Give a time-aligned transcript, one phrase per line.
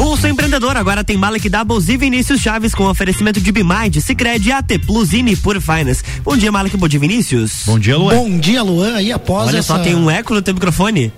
[0.00, 4.78] Pulso Empreendedor agora tem Malek Doubles e Vinícius Chaves com oferecimento de Bimind, Cicred, AT
[4.86, 6.02] Plus e Nipur Finance.
[6.24, 7.64] Bom dia, Malek, bom dia, Vinícius.
[7.66, 8.14] Bom dia, Luan.
[8.14, 8.94] Bom dia, Luan.
[8.94, 9.76] Aí após Olha essa...
[9.76, 11.12] só, tem um eco no teu microfone.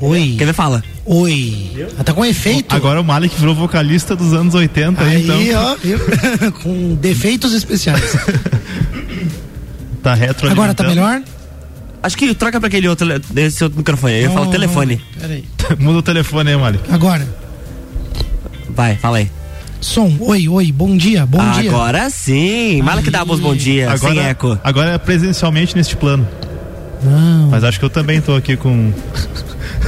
[0.00, 0.36] Oi.
[0.38, 0.54] Quer ver?
[0.54, 0.82] Fala.
[1.04, 1.86] Oi.
[1.98, 2.74] Ah, tá com efeito.
[2.74, 5.36] Agora o Malek virou vocalista dos anos 80, Aí, então.
[5.56, 5.98] ó, viu?
[6.62, 8.16] com defeitos especiais.
[10.02, 11.20] Tá retro Agora tá melhor?
[12.02, 13.06] Acho que troca pra aquele outro,
[13.36, 14.14] esse outro microfone.
[14.14, 14.98] Aí eu falo telefone.
[15.20, 15.44] Peraí.
[15.78, 16.90] Muda o telefone aí, Malek.
[16.90, 17.43] Agora.
[18.74, 19.30] Vai, fala aí.
[19.80, 20.16] Som.
[20.20, 20.72] Oi, oi.
[20.72, 21.26] Bom dia.
[21.26, 21.70] Bom dia.
[21.70, 22.80] Agora sim.
[22.82, 23.96] Malek Doubles, bom dia.
[23.98, 24.58] sem Agora, eco.
[24.64, 26.26] agora é presencialmente neste plano.
[27.02, 28.90] Não, Mas acho que eu também tô aqui com.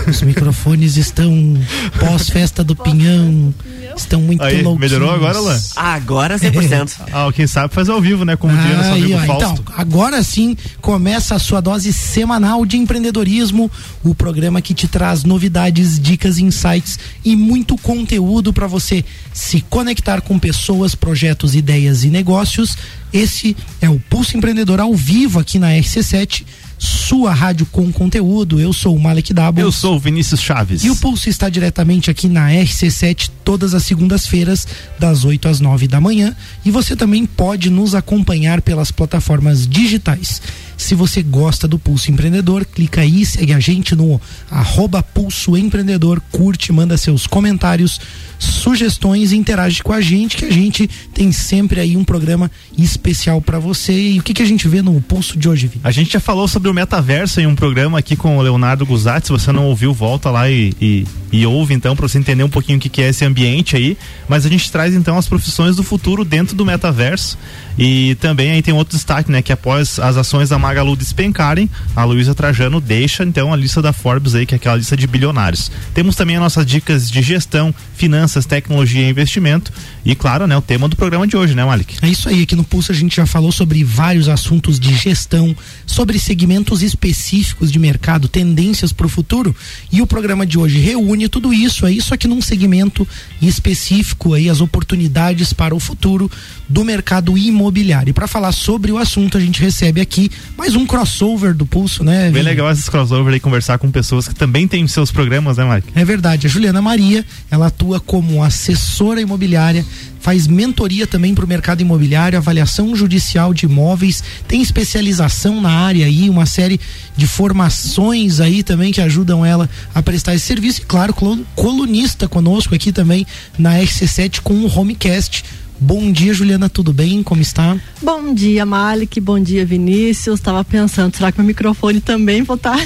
[0.06, 1.56] os microfones estão
[1.98, 3.54] pós-festa do Pinhão.
[3.96, 4.78] Estão muito Aí, louquinhos.
[4.92, 5.58] melhorou agora, Luan?
[5.74, 6.92] Agora 100%.
[7.12, 8.36] Ah, quem sabe faz ao vivo, né?
[8.36, 9.62] Como diria nosso Aí, amigo ó, Fausto.
[9.62, 13.70] então, agora sim começa a sua dose semanal de empreendedorismo,
[14.04, 20.20] o programa que te traz novidades, dicas, insights e muito conteúdo para você se conectar
[20.20, 22.76] com pessoas, projetos, ideias e negócios.
[23.12, 26.44] Esse é o Pulso Empreendedor ao vivo aqui na RC7,
[26.78, 28.60] sua rádio com conteúdo.
[28.60, 29.58] Eu sou o Malek Dabo.
[29.58, 30.84] Eu sou o Vinícius Chaves.
[30.84, 34.66] E o Pulso está diretamente aqui na RC7 todas as segundas-feiras,
[34.98, 36.34] das 8 às 9 da manhã.
[36.64, 40.42] E você também pode nos acompanhar pelas plataformas digitais.
[40.76, 46.20] Se você gosta do Pulso Empreendedor, clica aí, segue a gente no arroba Pulso Empreendedor,
[46.30, 47.98] curte, manda seus comentários,
[48.38, 53.58] sugestões interage com a gente, que a gente tem sempre aí um programa especial para
[53.58, 53.92] você.
[53.92, 55.80] E o que, que a gente vê no Pulso de hoje, Vini?
[55.82, 59.26] A gente já falou sobre o metaverso em um programa aqui com o Leonardo Guzatti.
[59.26, 62.48] Se você não ouviu, volta lá e, e, e ouve então para você entender um
[62.48, 63.96] pouquinho o que, que é esse ambiente aí.
[64.28, 67.38] Mas a gente traz então as profissões do futuro dentro do metaverso.
[67.78, 69.42] E também aí tem outro destaque, né?
[69.42, 73.92] Que após as ações da Magalu despencarem, a Luísa Trajano deixa então a lista da
[73.92, 75.70] Forbes aí, que é aquela lista de bilionários.
[75.92, 79.72] Temos também as nossas dicas de gestão, finanças, tecnologia e investimento.
[80.04, 80.56] E claro, né?
[80.56, 81.96] O tema do programa de hoje, né, Malik?
[82.02, 85.54] É isso aí, aqui no Pulso a gente já falou sobre vários assuntos de gestão,
[85.86, 89.54] sobre segmentos específicos de mercado, tendências para o futuro.
[89.92, 93.06] E o programa de hoje reúne tudo isso aí, só que num segmento
[93.42, 96.30] específico aí, as oportunidades para o futuro
[96.68, 97.65] do mercado imobiliário.
[98.08, 102.04] E para falar sobre o assunto, a gente recebe aqui mais um crossover do Pulso,
[102.04, 102.30] né?
[102.30, 105.88] Bem legal esses crossover aí, conversar com pessoas que também têm seus programas, né, Malik?
[105.94, 106.46] É verdade.
[106.46, 109.84] A Juliana Maria, ela atua como assessora imobiliária,
[110.20, 116.04] faz mentoria também para o mercado imobiliário, avaliação judicial de imóveis, tem especialização na área
[116.04, 116.80] aí, uma série
[117.16, 120.82] de formações aí também que ajudam ela a prestar esse serviço.
[120.82, 121.14] E claro,
[121.54, 123.26] colunista conosco aqui também
[123.58, 125.44] na RC7 com o Homecast.
[125.78, 127.22] Bom dia, Juliana, tudo bem?
[127.22, 127.76] Como está?
[128.00, 129.20] Bom dia, Malik.
[129.20, 130.40] Bom dia, Vinícius.
[130.40, 132.78] Tava pensando, será que meu microfone também vou estar?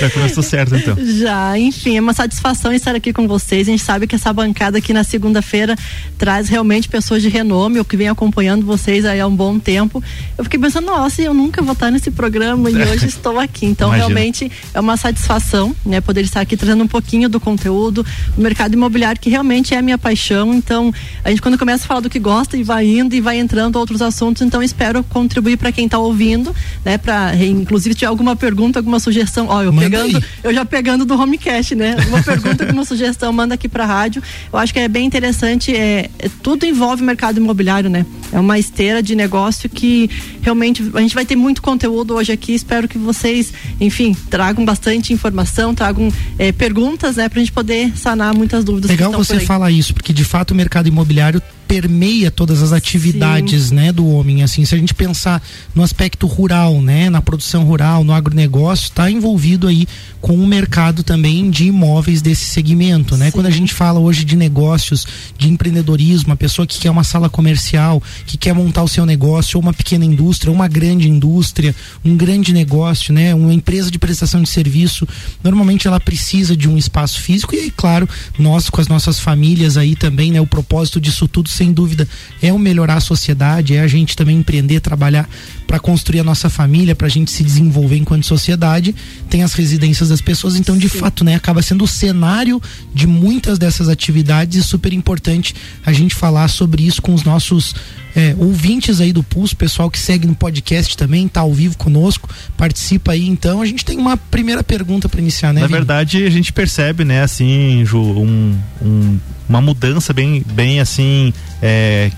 [0.00, 0.96] Já começou certo então.
[1.04, 3.66] Já, enfim, é uma satisfação estar aqui com vocês.
[3.66, 5.76] A gente sabe que essa bancada aqui na segunda-feira
[6.16, 10.02] traz realmente pessoas de renome, eu que venho acompanhando vocês aí há um bom tempo.
[10.36, 13.66] Eu fiquei pensando, nossa, eu nunca vou estar nesse programa e hoje estou aqui.
[13.66, 14.06] Então, Imagina.
[14.06, 18.06] realmente é uma satisfação, né, poder estar aqui trazendo um pouquinho do conteúdo
[18.36, 20.54] do mercado imobiliário, que realmente é a minha paixão.
[20.68, 20.92] Então,
[21.24, 23.76] a gente quando começa a falar do que gosta e vai indo e vai entrando
[23.76, 28.36] outros assuntos, então espero contribuir para quem está ouvindo, né, para inclusive se tiver alguma
[28.36, 30.22] pergunta, alguma sugestão, ó, eu Manda pegando, aí.
[30.44, 31.96] eu já pegando do Homecast, né?
[32.08, 34.22] Uma pergunta, alguma sugestão, manda aqui pra rádio.
[34.52, 38.04] Eu acho que é bem interessante, é, é- tudo envolve o mercado imobiliário, né?
[38.30, 40.10] É uma esteira de negócio que
[40.42, 42.52] realmente a gente vai ter muito conteúdo hoje aqui.
[42.52, 48.34] Espero que vocês, enfim, tragam bastante informação, tragam é, perguntas, né, pra gente poder sanar
[48.34, 48.90] muitas dúvidas.
[48.90, 54.08] Legal você falar isso, porque de fato mercado imobiliário permeia todas as atividades, né, do
[54.08, 55.42] homem, assim, se a gente pensar
[55.74, 59.86] no aspecto rural, né, na produção rural, no agronegócio, está envolvido aí
[60.20, 63.26] com o mercado também de imóveis desse segmento, né?
[63.26, 63.32] Sim.
[63.32, 67.28] Quando a gente fala hoje de negócios, de empreendedorismo, a pessoa que quer uma sala
[67.28, 71.76] comercial, que quer montar o seu negócio, ou uma pequena indústria, ou uma grande indústria,
[72.04, 75.06] um grande negócio, né, uma empresa de prestação de serviço,
[75.44, 78.08] normalmente ela precisa de um espaço físico e aí, claro,
[78.38, 82.08] nós com as nossas famílias aí também, né, o propósito disso tudo, sem dúvida,
[82.40, 85.28] é o melhorar a sociedade, é a gente também empreender, trabalhar
[85.66, 88.94] para construir a nossa família, para a gente se desenvolver enquanto sociedade.
[89.28, 92.60] Tem as residências das pessoas, então de fato, né, acaba sendo o cenário
[92.94, 97.74] de muitas dessas atividades e super importante a gente falar sobre isso com os nossos
[98.16, 102.28] é, ouvintes aí do Pulso, pessoal que segue no podcast também, tá ao vivo conosco,
[102.56, 103.28] participa aí.
[103.28, 105.60] Então a gente tem uma primeira pergunta para iniciar, né?
[105.60, 105.78] Na Vini?
[105.78, 112.10] verdade, a gente percebe, né, assim, Ju, um, um- uma mudança bem, bem assim, é,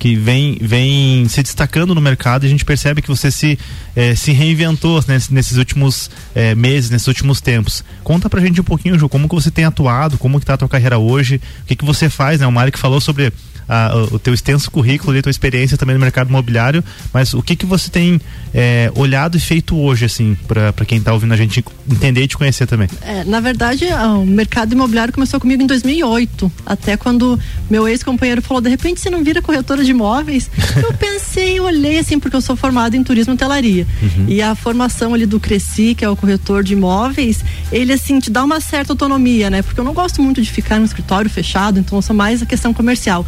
[0.00, 3.58] que vem, vem se destacando no mercado e a gente percebe que você se,
[3.94, 7.84] eh, se reinventou né, nesses últimos eh, meses, nesses últimos tempos.
[8.02, 10.56] Conta pra gente um pouquinho, Ju, como que você tem atuado, como que tá a
[10.56, 12.46] tua carreira hoje, o que que você faz, né?
[12.46, 13.30] O Mário que falou sobre
[13.70, 16.82] a, o teu extenso currículo e tua experiência também no mercado imobiliário,
[17.14, 18.20] mas o que que você tem
[18.52, 22.36] é, olhado e feito hoje, assim, para quem está ouvindo a gente entender e te
[22.36, 22.88] conhecer também?
[23.02, 23.84] É, na verdade,
[24.18, 27.38] o mercado imobiliário começou comigo em 2008, até quando
[27.70, 30.50] meu ex-companheiro falou, de repente você não vira corretora de imóveis?
[30.82, 33.86] eu pensei, olhei assim, porque eu sou formada em turismo e telaria.
[34.02, 34.24] Uhum.
[34.26, 38.30] E a formação ali do Cresci, que é o corretor de imóveis, ele assim, te
[38.30, 39.62] dá uma certa autonomia, né?
[39.62, 42.46] Porque eu não gosto muito de ficar no escritório fechado, então eu sou mais a
[42.46, 43.24] questão comercial.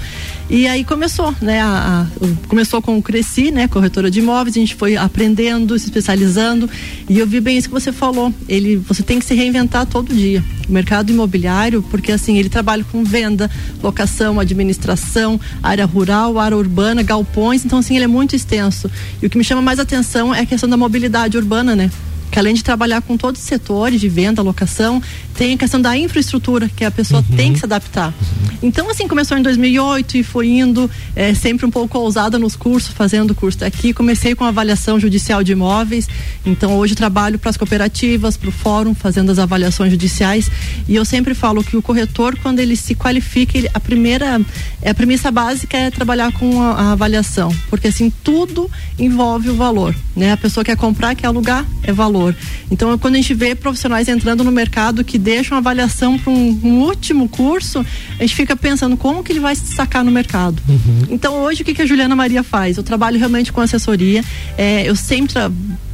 [0.50, 1.60] E aí começou, né?
[1.60, 3.68] A, a, começou com o Cresci, né?
[3.68, 6.68] Corretora de imóveis, a gente foi aprendendo, se especializando.
[7.08, 8.32] E eu vi bem isso que você falou.
[8.48, 10.44] Ele, você tem que se reinventar todo dia.
[10.68, 13.50] O mercado imobiliário, porque assim, ele trabalha com venda,
[13.82, 18.90] locação, administração, área rural, área urbana, galpões, então assim, ele é muito extenso.
[19.22, 21.90] E o que me chama mais atenção é a questão da mobilidade urbana, né?
[22.32, 25.02] Que além de trabalhar com todos os setores de venda, locação,
[25.34, 27.36] tem a questão da infraestrutura, que a pessoa uhum.
[27.36, 28.08] tem que se adaptar.
[28.08, 28.58] Uhum.
[28.62, 32.90] Então, assim, começou em 2008 e foi indo é, sempre um pouco ousada nos cursos,
[32.94, 33.92] fazendo curso aqui.
[33.92, 36.08] Comecei com avaliação judicial de imóveis,
[36.46, 40.50] então hoje trabalho para as cooperativas, para o fórum, fazendo as avaliações judiciais.
[40.88, 44.40] E eu sempre falo que o corretor, quando ele se qualifica, ele, a primeira,
[44.80, 49.54] é, a premissa básica é trabalhar com a, a avaliação, porque assim, tudo envolve o
[49.54, 50.32] valor, né?
[50.32, 52.36] A pessoa quer comprar, quer alugar, é valor valor.
[52.70, 56.80] Então, quando a gente vê profissionais entrando no mercado que deixam avaliação para um, um,
[56.80, 57.84] último curso,
[58.18, 60.62] a gente fica pensando como que ele vai se destacar no mercado.
[60.68, 61.06] Uhum.
[61.10, 62.76] Então, hoje, o que, que a Juliana Maria faz?
[62.76, 64.24] Eu trabalho realmente com assessoria.
[64.56, 65.34] É, eu sempre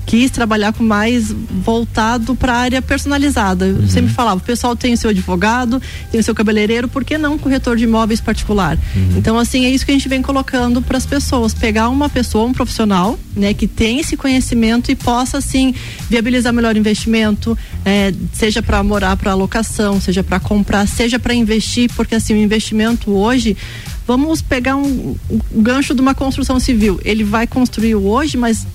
[0.08, 3.66] quis trabalhar com mais voltado para a área personalizada.
[3.66, 3.88] Eu uhum.
[3.88, 7.34] sempre falava, o pessoal tem o seu advogado, tem o seu cabeleireiro, por que não
[7.34, 8.78] um corretor de imóveis particular?
[8.96, 9.18] Uhum.
[9.18, 12.46] Então, assim, é isso que a gente vem colocando para as pessoas, pegar uma pessoa,
[12.46, 15.74] um profissional, né, que tem esse conhecimento e possa, assim,
[16.08, 21.90] viabilizar melhor investimento, é, seja para morar para alocação, seja para comprar, seja para investir,
[21.94, 23.54] porque assim, o investimento hoje
[24.08, 26.98] Vamos pegar um, um, gancho de uma construção civil.
[27.04, 28.66] Ele vai construir hoje, mas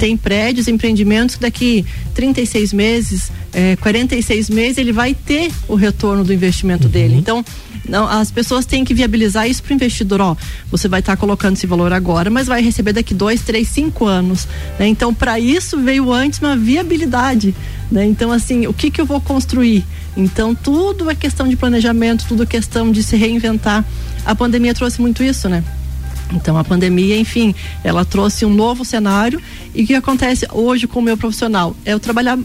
[0.00, 6.24] tem prédios, empreendimentos que daqui 36 meses, é, 46 meses, ele vai ter o retorno
[6.24, 6.90] do investimento uhum.
[6.90, 7.14] dele.
[7.14, 7.44] Então,
[7.88, 10.20] não, as pessoas têm que viabilizar isso para o investidor.
[10.20, 10.36] Ó,
[10.72, 14.06] você vai estar tá colocando esse valor agora, mas vai receber daqui dois, três, cinco
[14.06, 14.48] anos.
[14.76, 14.88] Né?
[14.88, 17.54] Então, para isso veio antes uma viabilidade.
[17.92, 18.06] Né?
[18.06, 19.84] Então, assim, o que, que eu vou construir?
[20.16, 23.84] Então, tudo é questão de planejamento, tudo é questão de se reinventar
[24.24, 25.64] a pandemia trouxe muito isso, né?
[26.32, 29.40] Então a pandemia, enfim, ela trouxe um novo cenário
[29.74, 32.38] e o que acontece hoje com o meu profissional é eu trabalhar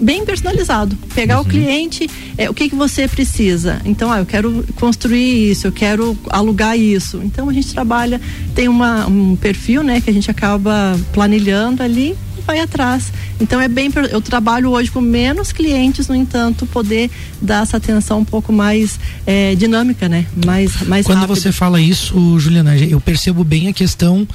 [0.00, 1.42] bem personalizado, pegar uhum.
[1.42, 3.80] o cliente, é, o que que você precisa.
[3.84, 7.20] Então, ah, eu quero construir isso, eu quero alugar isso.
[7.24, 8.20] Então a gente trabalha,
[8.54, 12.16] tem uma, um perfil, né, que a gente acaba planilhando ali
[12.48, 13.12] vai atrás.
[13.38, 13.90] Então é bem.
[14.10, 17.10] Eu trabalho hoje com menos clientes, no entanto, poder
[17.40, 20.26] dar essa atenção um pouco mais é, dinâmica, né?
[20.46, 21.36] Mais, mais Quando rápido.
[21.36, 24.26] você fala isso, Juliana, eu percebo bem a questão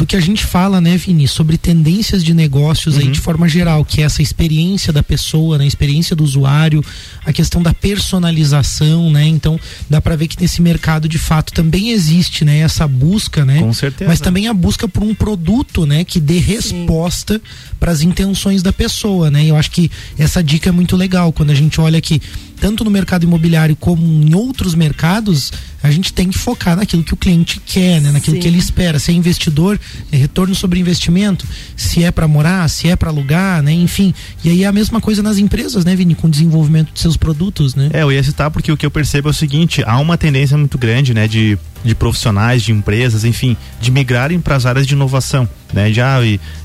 [0.00, 3.02] do que a gente fala, né, Vini, sobre tendências de negócios uhum.
[3.02, 6.82] aí de forma geral, que é essa experiência da pessoa, né, a experiência do usuário,
[7.22, 9.26] a questão da personalização, né?
[9.26, 9.60] Então,
[9.90, 13.60] dá para ver que nesse mercado de fato também existe, né, essa busca, né?
[13.60, 14.08] Com certeza.
[14.08, 17.38] Mas também a busca por um produto, né, que dê resposta
[17.78, 19.44] para as intenções da pessoa, né?
[19.44, 22.22] Eu acho que essa dica é muito legal quando a gente olha que
[22.60, 25.50] tanto no mercado imobiliário como em outros mercados,
[25.82, 28.10] a gente tem que focar naquilo que o cliente quer, né?
[28.12, 28.42] naquilo Sim.
[28.42, 28.98] que ele espera.
[28.98, 29.80] Se é investidor,
[30.12, 33.72] é retorno sobre investimento, se é para morar, se é para alugar, né?
[33.72, 34.12] Enfim.
[34.44, 37.16] E aí é a mesma coisa nas empresas, né, Vini, com o desenvolvimento de seus
[37.16, 37.88] produtos, né?
[37.92, 40.56] É, eu ia citar porque o que eu percebo é o seguinte, há uma tendência
[40.58, 44.94] muito grande, né, de de profissionais, de empresas, enfim, de migrarem para as áreas de
[44.94, 45.92] inovação, né?
[45.92, 46.18] Já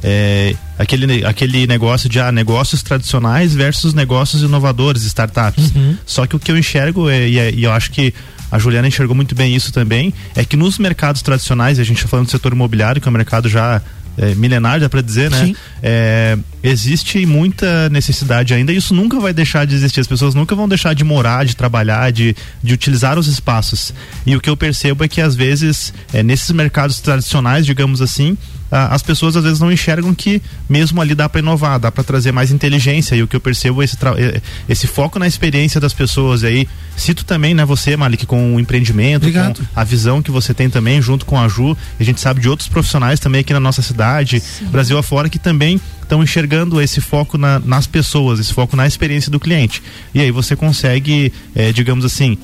[0.03, 5.71] é, aquele, aquele negócio de ah, negócios tradicionais versus negócios inovadores, startups.
[5.75, 5.97] Uhum.
[6.05, 8.13] Só que o que eu enxergo é, e, é, e eu acho que
[8.51, 12.07] a Juliana enxergou muito bem isso também, é que nos mercados tradicionais, a gente está
[12.07, 13.81] falando do setor imobiliário, que é um mercado já
[14.17, 15.53] é, milenar, dá para dizer, né?
[15.81, 19.99] É, existe muita necessidade ainda e isso nunca vai deixar de existir.
[19.99, 23.93] As pessoas nunca vão deixar de morar, de trabalhar, de, de utilizar os espaços.
[24.25, 28.37] E o que eu percebo é que às vezes, é, nesses mercados tradicionais, digamos assim,
[28.71, 32.31] as pessoas às vezes não enxergam que mesmo ali dá para inovar, dá para trazer
[32.31, 35.93] mais inteligência e o que eu percebo é esse, é, esse foco na experiência das
[35.93, 36.67] pessoas aí.
[36.97, 39.59] Cito também, né, você, Malik, com o empreendimento, Obrigado.
[39.59, 42.49] com a visão que você tem também junto com a Ju, a gente sabe de
[42.49, 44.65] outros profissionais também aqui na nossa cidade, Sim.
[44.65, 49.31] Brasil afora, que também estão enxergando esse foco na, nas pessoas, esse foco na experiência
[49.31, 49.83] do cliente.
[50.13, 52.37] E aí você consegue, é, digamos assim,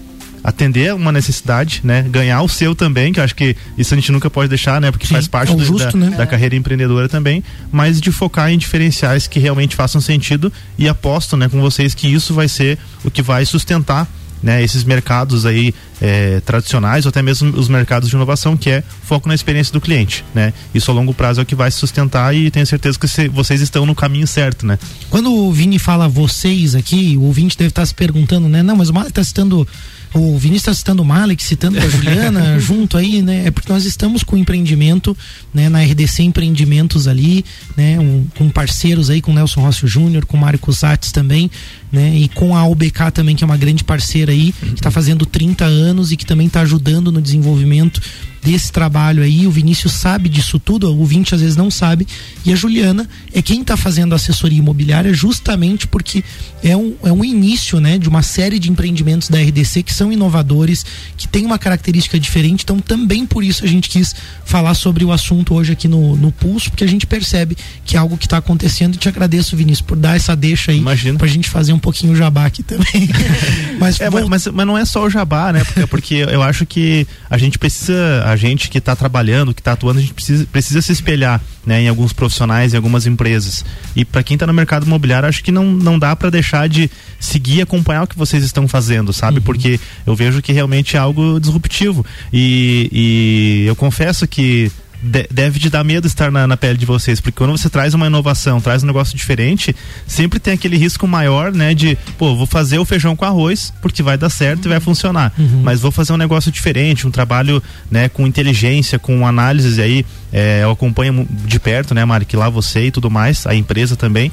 [0.44, 2.04] atender uma necessidade, né?
[2.10, 4.92] Ganhar o seu também, que eu acho que isso a gente nunca pode deixar, né?
[4.92, 6.18] Porque Sim, faz parte é do, justo, da, né?
[6.18, 11.38] da, carreira empreendedora também, mas de focar em diferenciais que realmente façam sentido e aposto,
[11.38, 14.08] né, com vocês que isso vai ser o que vai sustentar
[14.42, 18.84] né, esses mercados aí é, tradicionais ou até mesmo os mercados de inovação que é
[19.04, 20.52] foco na experiência do cliente, né?
[20.74, 23.28] Isso a longo prazo é o que vai se sustentar e tenho certeza que se,
[23.28, 24.80] vocês estão no caminho certo, né?
[25.10, 28.64] Quando o Vini fala vocês aqui, o ouvinte deve estar se perguntando, né?
[28.64, 29.68] Não, mas o Mário está citando
[30.14, 33.48] o Vinícius está citando o Malik, citando a Juliana junto aí, né?
[33.48, 35.16] É porque nós estamos com empreendimento,
[35.54, 35.70] né?
[35.70, 37.46] Na RDC Empreendimentos ali,
[37.78, 38.00] né?
[38.00, 41.50] Um, com parceiros aí, com Nelson Rossi Júnior, com Mário Cusatz também,
[41.92, 42.14] né?
[42.16, 45.64] E com a UBK também, que é uma grande parceira aí, que está fazendo 30
[45.66, 48.02] anos e que também está ajudando no desenvolvimento
[48.44, 49.46] desse trabalho aí.
[49.46, 52.08] O Vinícius sabe disso tudo, o ouvinte às vezes não sabe.
[52.46, 56.24] E a Juliana é quem está fazendo a assessoria imobiliária justamente porque
[56.64, 60.12] é um, é um início né, de uma série de empreendimentos da RDC que são
[60.12, 60.86] inovadores,
[61.18, 62.64] que tem uma característica diferente.
[62.64, 66.32] Então, também por isso a gente quis falar sobre o assunto hoje aqui no, no
[66.32, 68.96] Pulso, porque a gente percebe que é algo que está acontecendo.
[68.96, 72.14] E te agradeço, Vinícius, por dar essa deixa aí para a gente fazer um pouquinho
[72.14, 73.10] o jabá aqui também.
[73.80, 74.28] mas, é, vou...
[74.28, 75.64] mas, mas, não é só o jabá, né?
[75.64, 79.74] Porque, porque eu acho que a gente precisa a gente que está trabalhando, que está
[79.74, 83.64] atuando, a gente precisa, precisa se espelhar né, em alguns profissionais, em algumas empresas.
[83.96, 86.90] E para quem está no mercado imobiliário, acho que não, não dá para deixar de
[87.20, 89.38] seguir e acompanhar o que vocês estão fazendo, sabe?
[89.38, 89.44] Uhum.
[89.44, 92.06] Porque eu vejo que realmente é algo disruptivo.
[92.32, 94.72] E, e eu confesso que
[95.02, 98.08] deve de dar medo estar na, na, pele de vocês, porque quando você traz uma
[98.08, 102.78] inovação, traz um negócio diferente, sempre tem aquele risco maior, né, de, pô, vou fazer
[102.78, 105.62] o feijão com arroz, porque vai dar certo e vai funcionar, uhum.
[105.64, 110.62] mas vou fazer um negócio diferente, um trabalho, né, com inteligência, com análises aí, é,
[110.64, 114.32] eu acompanho de perto, né, Mari, que lá você e tudo mais, a empresa também,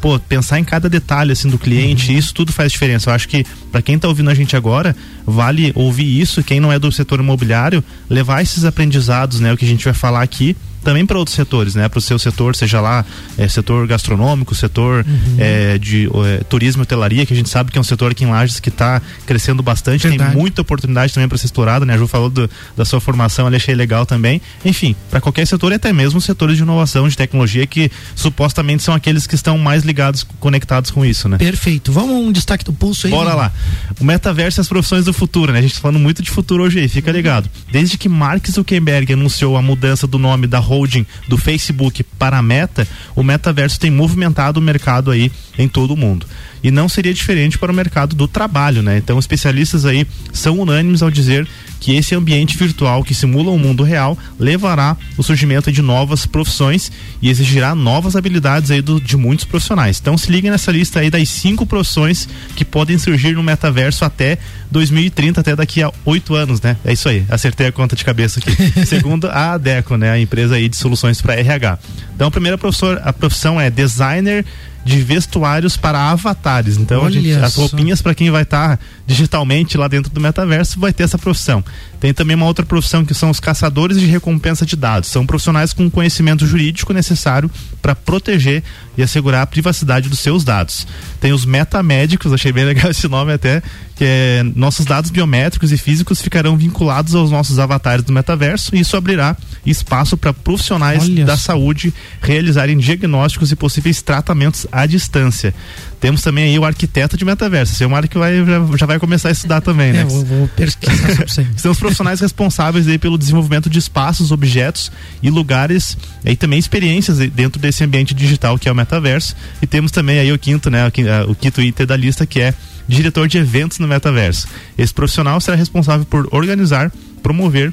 [0.00, 2.18] pô, pensar em cada detalhe assim do cliente, uhum.
[2.18, 3.10] isso tudo faz diferença.
[3.10, 6.72] Eu acho que para quem está ouvindo a gente agora, vale ouvir isso, quem não
[6.72, 10.56] é do setor imobiliário, levar esses aprendizados, né, o que a gente vai falar aqui
[10.82, 11.88] também para outros setores, né?
[11.88, 13.04] Para o seu setor, seja lá
[13.38, 15.36] é, setor gastronômico, setor uhum.
[15.38, 18.24] é, de é, turismo e hotelaria, que a gente sabe que é um setor aqui
[18.24, 20.32] em Lages que está crescendo bastante, Verdade.
[20.32, 21.94] tem muita oportunidade também para ser explorado, né?
[21.94, 24.40] A Ju falou do, da sua formação, eu achei legal também.
[24.64, 28.94] Enfim, para qualquer setor e até mesmo setores de inovação, de tecnologia, que supostamente são
[28.94, 31.38] aqueles que estão mais ligados, conectados com isso, né?
[31.38, 31.92] Perfeito.
[31.92, 33.12] Vamos um destaque do pulso aí.
[33.12, 33.52] Bora lá.
[34.00, 35.58] O metaverso e as profissões do futuro, né?
[35.58, 37.48] A gente está falando muito de futuro hoje aí, fica ligado.
[37.70, 42.42] Desde que Mark Zuckerberg anunciou a mudança do nome da holding do Facebook para a
[42.42, 42.86] Meta,
[43.16, 46.26] o metaverso tem movimentado o mercado aí em todo o mundo.
[46.62, 48.98] E não seria diferente para o mercado do trabalho, né?
[48.98, 51.48] Então, especialistas aí são unânimes ao dizer
[51.80, 56.26] que esse ambiente virtual que simula o um mundo real levará o surgimento de novas
[56.26, 59.98] profissões e exigirá novas habilidades aí do, de muitos profissionais.
[59.98, 64.38] Então se liguem nessa lista aí das cinco profissões que podem surgir no metaverso até
[64.70, 66.76] 2030, até daqui a oito anos, né?
[66.84, 68.50] É isso aí, acertei a conta de cabeça aqui.
[68.86, 70.10] Segundo a Adeco, né?
[70.10, 71.78] A empresa aí de soluções para RH.
[72.14, 74.44] Então a primeira professor, a profissão é designer
[74.84, 76.76] de vestuários para avatares.
[76.76, 80.92] Então, gente, as roupinhas para quem vai estar tá digitalmente lá dentro do metaverso vai
[80.92, 81.62] ter essa profissão.
[82.00, 85.10] Tem também uma outra profissão que são os caçadores de recompensa de dados.
[85.10, 87.50] São profissionais com conhecimento jurídico necessário
[87.82, 88.62] para proteger
[88.96, 90.86] e assegurar a privacidade dos seus dados.
[91.20, 93.62] Tem os metamédicos, achei bem legal esse nome até,
[93.94, 98.80] que é nossos dados biométricos e físicos ficarão vinculados aos nossos avatares do metaverso e
[98.80, 101.92] isso abrirá espaço para profissionais Olha da saúde
[102.22, 105.54] realizarem diagnósticos e possíveis tratamentos à distância.
[106.00, 107.74] Temos também aí o arquiteto de metaverso.
[107.74, 110.00] Esse é uma área que vai, já, já vai começar a estudar também, né?
[110.00, 111.46] É, vou, vou pesquisar sobre isso aí.
[111.56, 114.90] São os profissionais responsáveis aí pelo desenvolvimento de espaços, objetos
[115.22, 119.36] e lugares e também experiências dentro desse ambiente digital que é o metaverso.
[119.60, 120.86] E temos também aí o quinto, né?
[121.28, 122.54] O quinto item da lista que é
[122.88, 124.48] diretor de eventos no metaverso.
[124.78, 126.90] Esse profissional será responsável por organizar,
[127.22, 127.72] promover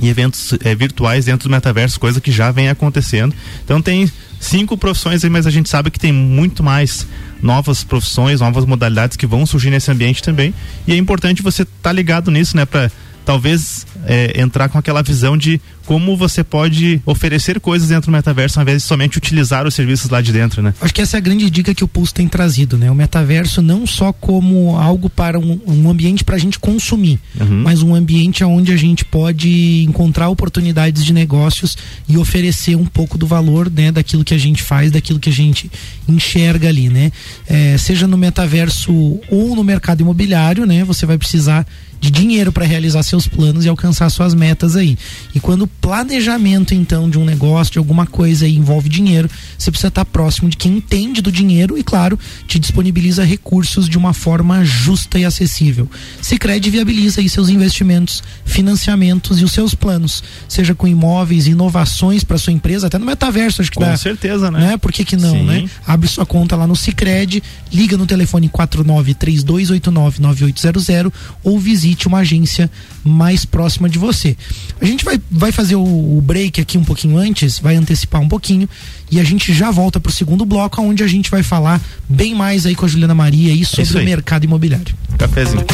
[0.00, 3.34] e eventos é, virtuais dentro do metaverso, coisa que já vem acontecendo.
[3.64, 7.06] Então tem cinco profissões aí, mas a gente sabe que tem muito mais
[7.42, 10.54] novas profissões, novas modalidades que vão surgir nesse ambiente também.
[10.86, 12.64] E é importante você estar tá ligado nisso, né?
[12.64, 12.90] Para
[13.24, 18.60] talvez é, entrar com aquela visão de como você pode oferecer coisas dentro do metaverso
[18.60, 20.72] ao invés de somente utilizar os serviços lá de dentro, né?
[20.80, 22.88] Acho que essa é a grande dica que o Pulse tem trazido, né?
[22.92, 27.64] O metaverso não só como algo para um, um ambiente para a gente consumir, uhum.
[27.64, 31.76] mas um ambiente onde a gente pode encontrar oportunidades de negócios
[32.08, 33.90] e oferecer um pouco do valor, né?
[33.90, 35.68] Daquilo que a gente faz, daquilo que a gente
[36.08, 37.10] enxerga ali, né?
[37.48, 38.92] É, seja no metaverso
[39.28, 40.84] ou no mercado imobiliário, né?
[40.84, 41.66] Você vai precisar
[42.00, 44.96] de dinheiro para realizar seus planos e alcançar suas metas aí.
[45.34, 49.88] E quando planejamento então de um negócio, de alguma coisa e envolve dinheiro, você precisa
[49.88, 54.64] estar próximo de quem entende do dinheiro e claro, te disponibiliza recursos de uma forma
[54.64, 55.88] justa e acessível.
[56.22, 62.38] Sicredi viabiliza aí seus investimentos, financiamentos e os seus planos, seja com imóveis, inovações para
[62.38, 63.90] sua empresa, até no metaverso, acho que com dá.
[63.90, 64.60] Com certeza, né?
[64.60, 64.76] né?
[64.78, 65.44] Por que que não, Sim.
[65.44, 65.68] né?
[65.86, 67.42] Abre sua conta lá no Sicredi,
[67.72, 71.12] liga no telefone 4932899800
[71.44, 71.58] ou
[71.90, 72.70] visite uma agência
[73.04, 74.36] mais próxima de você.
[74.80, 78.28] A gente vai, vai fazer o, o break aqui um pouquinho antes, vai antecipar um
[78.28, 78.68] pouquinho
[79.10, 82.66] e a gente já volta pro segundo bloco, onde a gente vai falar bem mais
[82.66, 84.04] aí com a Juliana Maria aí sobre aí.
[84.04, 84.94] o mercado imobiliário.
[85.18, 85.64] Cafézinho.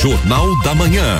[0.00, 1.18] Jornal da Manhã.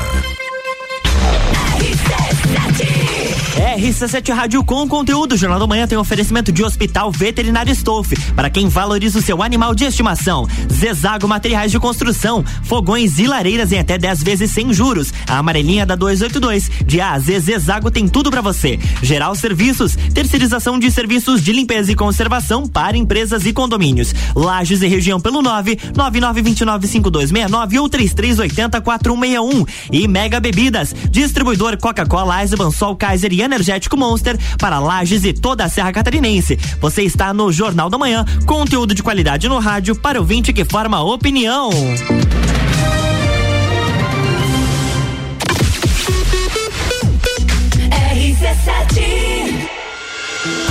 [3.54, 5.36] RC7 Rádio com conteúdo.
[5.36, 8.12] Jornal da Manhã tem oferecimento de Hospital Veterinário Stolf.
[8.34, 10.48] Para quem valoriza o seu animal de estimação.
[10.72, 12.44] Zezago Materiais de Construção.
[12.64, 15.14] Fogões e lareiras em até 10 vezes sem juros.
[15.28, 16.68] A amarelinha da 282.
[16.84, 18.76] De a Z, Zezago tem tudo para você.
[19.02, 19.96] Geral Serviços.
[20.12, 24.12] Terceirização de serviços de limpeza e conservação para empresas e condomínios.
[24.34, 29.64] Lages e região pelo 9 99295269 ou 3380 4161.
[29.92, 30.92] E Mega Bebidas.
[31.08, 36.58] Distribuidor Coca-Cola, Eisenbahn, Sol, Kaiser e Energético Monster para Lages e toda a Serra Catarinense.
[36.80, 41.02] Você está no Jornal da Manhã, conteúdo de qualidade no rádio para ouvinte que forma
[41.02, 41.70] opinião.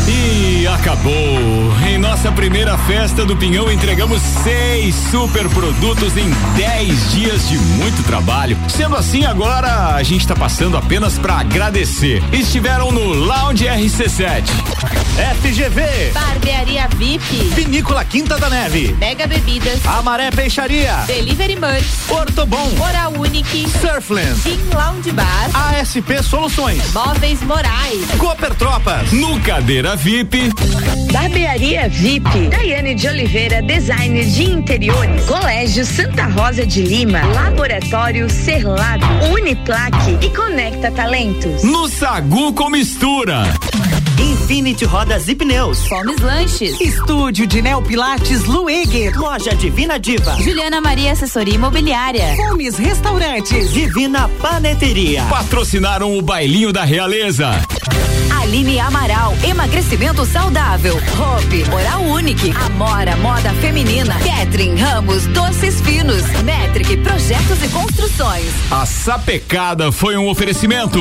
[0.07, 1.82] E acabou!
[1.93, 8.03] Em nossa primeira festa do Pinhão entregamos seis super produtos em 10 dias de muito
[8.03, 8.57] trabalho.
[8.67, 12.23] Sendo assim, agora a gente está passando apenas para agradecer.
[12.33, 14.43] Estiveram no Lounge RC7.
[15.13, 23.13] FGV, Barbearia VIP, Vinícola Quinta da Neve, Mega Bebidas, Amaré Peixaria, Delivery Munch, Ortobon, Oral
[23.19, 30.51] Unique, Surfland, Gin Lounge Bar, ASP Soluções, Móveis Morais, Cooper Tropas, No Cadeira VIP,
[31.11, 39.05] Barbearia VIP, Daiane de Oliveira, designer de interiores, Colégio Santa Rosa de Lima, Laboratório Serlado,
[39.31, 40.17] Uniplaque.
[40.21, 41.63] E Conecta Talentos.
[41.63, 43.43] no Sagu com Mistura.
[44.19, 45.87] Infinity Rodas e Pneus.
[45.87, 50.35] Fomes Lanches, Estúdio de Neopilates Lueger, Loja Divina Diva.
[50.41, 55.23] Juliana Maria Assessoria Imobiliária, Fomes Restaurantes, Divina Paneteria.
[55.23, 57.49] Patrocinaram o Bailinho da Realeza.
[58.41, 66.97] Aline Amaral, emagrecimento saudável, Hope, Oral Unique, Amora, moda feminina, Catherine Ramos, doces finos, Metric,
[66.97, 68.45] projetos e construções.
[68.69, 70.99] A sapecada foi um oferecimento.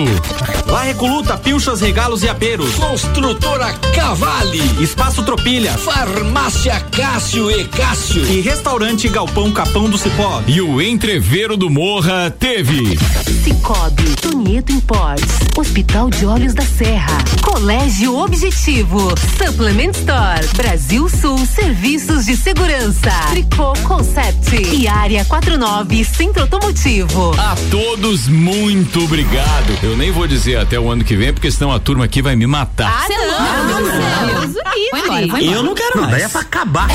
[0.66, 8.40] La Recoluta, Pilchas, Regalos e Aperos, Construtora Cavale, Espaço Tropilha, Farmácia Cássio e Cássio e
[8.40, 10.40] Restaurante Galpão Capão do Cipó.
[10.46, 12.96] E o entreveiro do Morra teve.
[13.42, 22.26] Cicobi, Tonieto Imports, Hospital de Olhos da Serra, Colégio Objetivo, Supplement Store, Brasil Sul Serviços
[22.26, 27.34] de Segurança, Tricô Concept e Área 49 Centro Automotivo.
[27.36, 29.76] A todos, muito obrigado.
[29.82, 32.36] Eu nem vou dizer até o ano que vem, porque senão a turma aqui vai
[32.36, 32.91] me matar.
[32.94, 33.06] Ah,
[33.68, 33.82] não,
[34.46, 35.52] Deus.
[35.54, 36.10] Eu não quero mais.
[36.12, 36.88] Daí é pra acabar.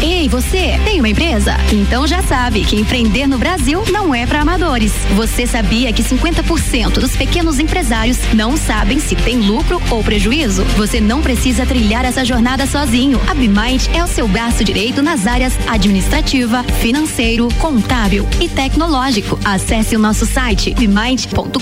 [0.00, 1.56] Ei, você, tem uma empresa?
[1.72, 4.92] Então já sabe que empreender no Brasil não é para amadores.
[5.16, 10.62] Você sabia que 50% dos pequenos empresários não sabem se tem lucro ou prejuízo?
[10.76, 13.20] Você não precisa trilhar essa jornada sozinho.
[13.26, 19.36] A BMind é o seu braço direito nas áreas administrativa, financeiro, contábil e tecnológico.
[19.44, 21.58] Acesse o nosso site bmind.com.br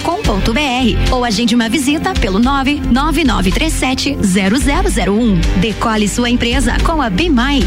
[1.10, 5.40] ou agende uma visita pelo 99937 0001.
[5.58, 7.66] Decole sua empresa com a BMind.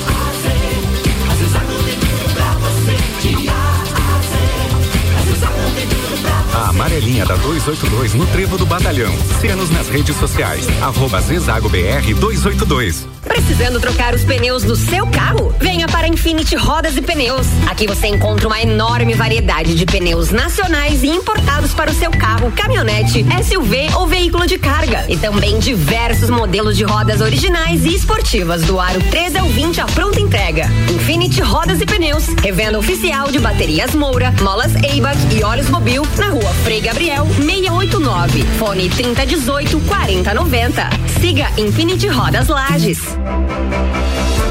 [7.11, 9.13] A amarelinha da 282 no Trevo do Batalhão.
[9.39, 13.07] Siga-nos nas redes sociais, arroba Zezago BR 282.
[13.23, 15.53] Precisando trocar os pneus do seu carro?
[15.59, 17.47] Venha para Infinity Rodas e Pneus.
[17.69, 22.51] Aqui você encontra uma enorme variedade de pneus nacionais e importados para o seu carro,
[22.51, 25.05] caminhonete, SUV ou veículo de carga.
[25.07, 29.85] E também diversos modelos de rodas originais e esportivas do aro 13 ao 20 a
[29.85, 30.65] pronta entrega.
[30.89, 36.29] Infinity Rodas e Pneus, revenda oficial de baterias Moura, molas Eibach e óleos Mobil na
[36.29, 38.43] rua Frei Gabriel 689.
[38.59, 40.89] Fone 3018 4090.
[41.19, 42.99] Siga Infinity Rodas Lages.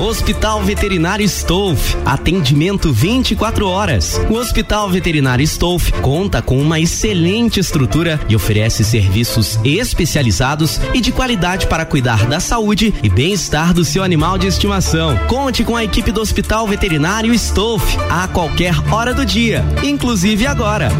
[0.00, 4.18] Hospital Veterinário Stolf, atendimento 24 horas.
[4.30, 11.12] O Hospital Veterinário Stolf conta com uma excelente estrutura e oferece serviços especializados e de
[11.12, 15.18] qualidade para cuidar da saúde e bem-estar do seu animal de estimação.
[15.28, 20.90] Conte com a equipe do Hospital Veterinário Stolf a qualquer hora do dia, inclusive agora.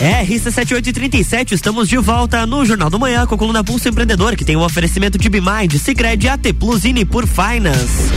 [0.00, 4.56] RC7837, estamos de volta no Jornal do Manhã com a coluna Pulso Empreendedor, que tem
[4.56, 8.10] o um oferecimento de Bimind, Cicred, AT Plus e por Finance.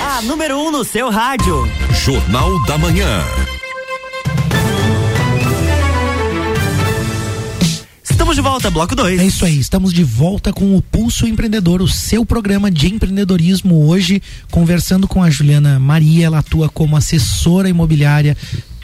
[0.00, 1.68] A número 1 um no seu rádio.
[2.04, 3.47] Jornal da Manhã.
[8.28, 9.20] Estamos de volta, bloco 2.
[9.20, 13.88] É isso aí, estamos de volta com o Pulso Empreendedor, o seu programa de empreendedorismo
[13.88, 18.36] hoje, conversando com a Juliana Maria, ela atua como assessora imobiliária,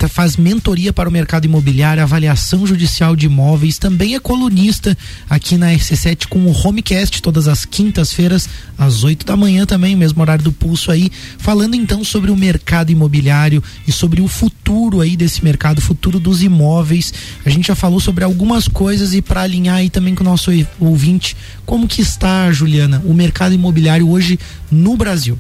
[0.08, 4.96] faz mentoria para o mercado imobiliário, avaliação judicial de imóveis, também é colunista
[5.28, 10.20] aqui na RC7 com o Homecast todas as quintas-feiras às 8 da manhã também, mesmo
[10.20, 15.16] horário do pulso aí, falando então sobre o mercado imobiliário e sobre o futuro aí
[15.16, 17.12] desse mercado, futuro dos imóveis.
[17.44, 20.50] A gente já falou sobre algumas coisas e para alinhar aí também com o nosso
[20.80, 24.38] ouvinte, como que está, Juliana, o mercado imobiliário hoje
[24.70, 25.38] no Brasil?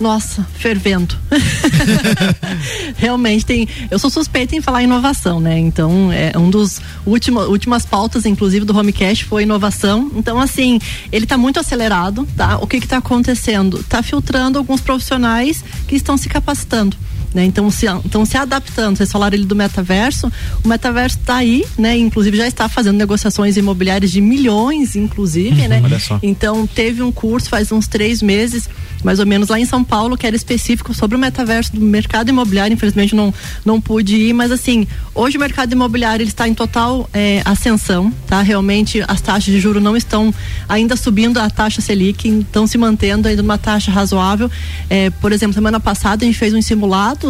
[0.00, 1.16] Nossa, fervendo.
[2.96, 3.68] Realmente tem.
[3.90, 5.58] Eu sou suspeita em falar inovação, né?
[5.58, 10.10] Então, é um dos últimos últimas pautas, inclusive, do Homecast foi inovação.
[10.14, 10.78] Então, assim,
[11.10, 12.58] ele está muito acelerado, tá?
[12.58, 13.80] O que está acontecendo?
[13.80, 16.96] Está filtrando alguns profissionais que estão se capacitando.
[17.34, 17.44] Né?
[17.44, 20.32] Então, se, então, se adaptando, vocês falaram ele do metaverso,
[20.64, 21.96] o metaverso está aí, né?
[21.96, 25.80] Inclusive já está fazendo negociações imobiliárias de milhões, inclusive, uhum, né?
[25.84, 26.18] Olha só.
[26.22, 28.68] Então, teve um curso faz uns três meses,
[29.04, 32.28] mais ou menos, lá em São Paulo, que era específico sobre o metaverso do mercado
[32.28, 32.74] imobiliário.
[32.74, 33.32] Infelizmente não,
[33.64, 38.12] não pude ir, mas assim, hoje o mercado imobiliário ele está em total é, ascensão,
[38.26, 38.42] tá?
[38.42, 40.34] Realmente as taxas de juro não estão
[40.68, 44.50] ainda subindo a taxa Selic, estão se mantendo ainda numa taxa razoável.
[44.90, 47.27] É, por exemplo, semana passada a gente fez um simulado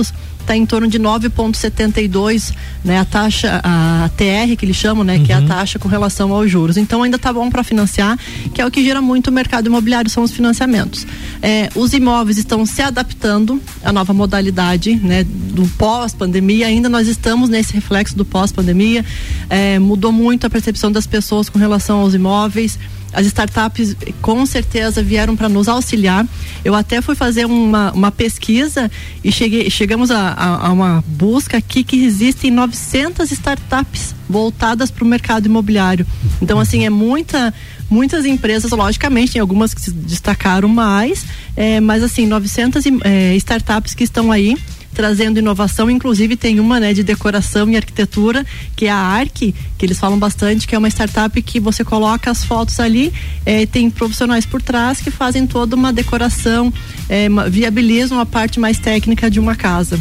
[0.48, 2.98] está em torno de 9,72, né?
[2.98, 5.16] A taxa, a TR que eles chamam, né?
[5.16, 5.24] Uhum.
[5.24, 6.78] Que é a taxa com relação aos juros.
[6.78, 8.18] Então ainda está bom para financiar,
[8.54, 11.06] que é o que gera muito o mercado imobiliário, são os financiamentos.
[11.42, 15.24] É, os imóveis estão se adaptando à nova modalidade, né?
[15.24, 19.04] Do pós-pandemia, ainda nós estamos nesse reflexo do pós-pandemia.
[19.50, 22.78] É, mudou muito a percepção das pessoas com relação aos imóveis
[23.12, 26.27] as startups com certeza vieram para nos auxiliar.
[26.64, 28.90] Eu até fui fazer uma, uma pesquisa
[29.25, 35.05] e cheguei, chegamos a, a, a uma busca aqui que existem 900 startups voltadas para
[35.05, 36.07] o mercado imobiliário.
[36.40, 37.53] Então, assim, é muita
[37.90, 41.25] muitas empresas, logicamente, tem algumas que se destacaram mais,
[41.57, 44.57] é, mas assim, 900 é, startups que estão aí
[44.94, 49.87] trazendo inovação, inclusive tem uma né, de decoração e arquitetura, que é a ARC, que
[49.87, 53.12] eles falam bastante, que é uma startup que você coloca as fotos ali,
[53.46, 56.72] eh, tem profissionais por trás que fazem toda uma decoração,
[57.09, 59.98] eh, viabilizam a parte mais técnica de uma casa.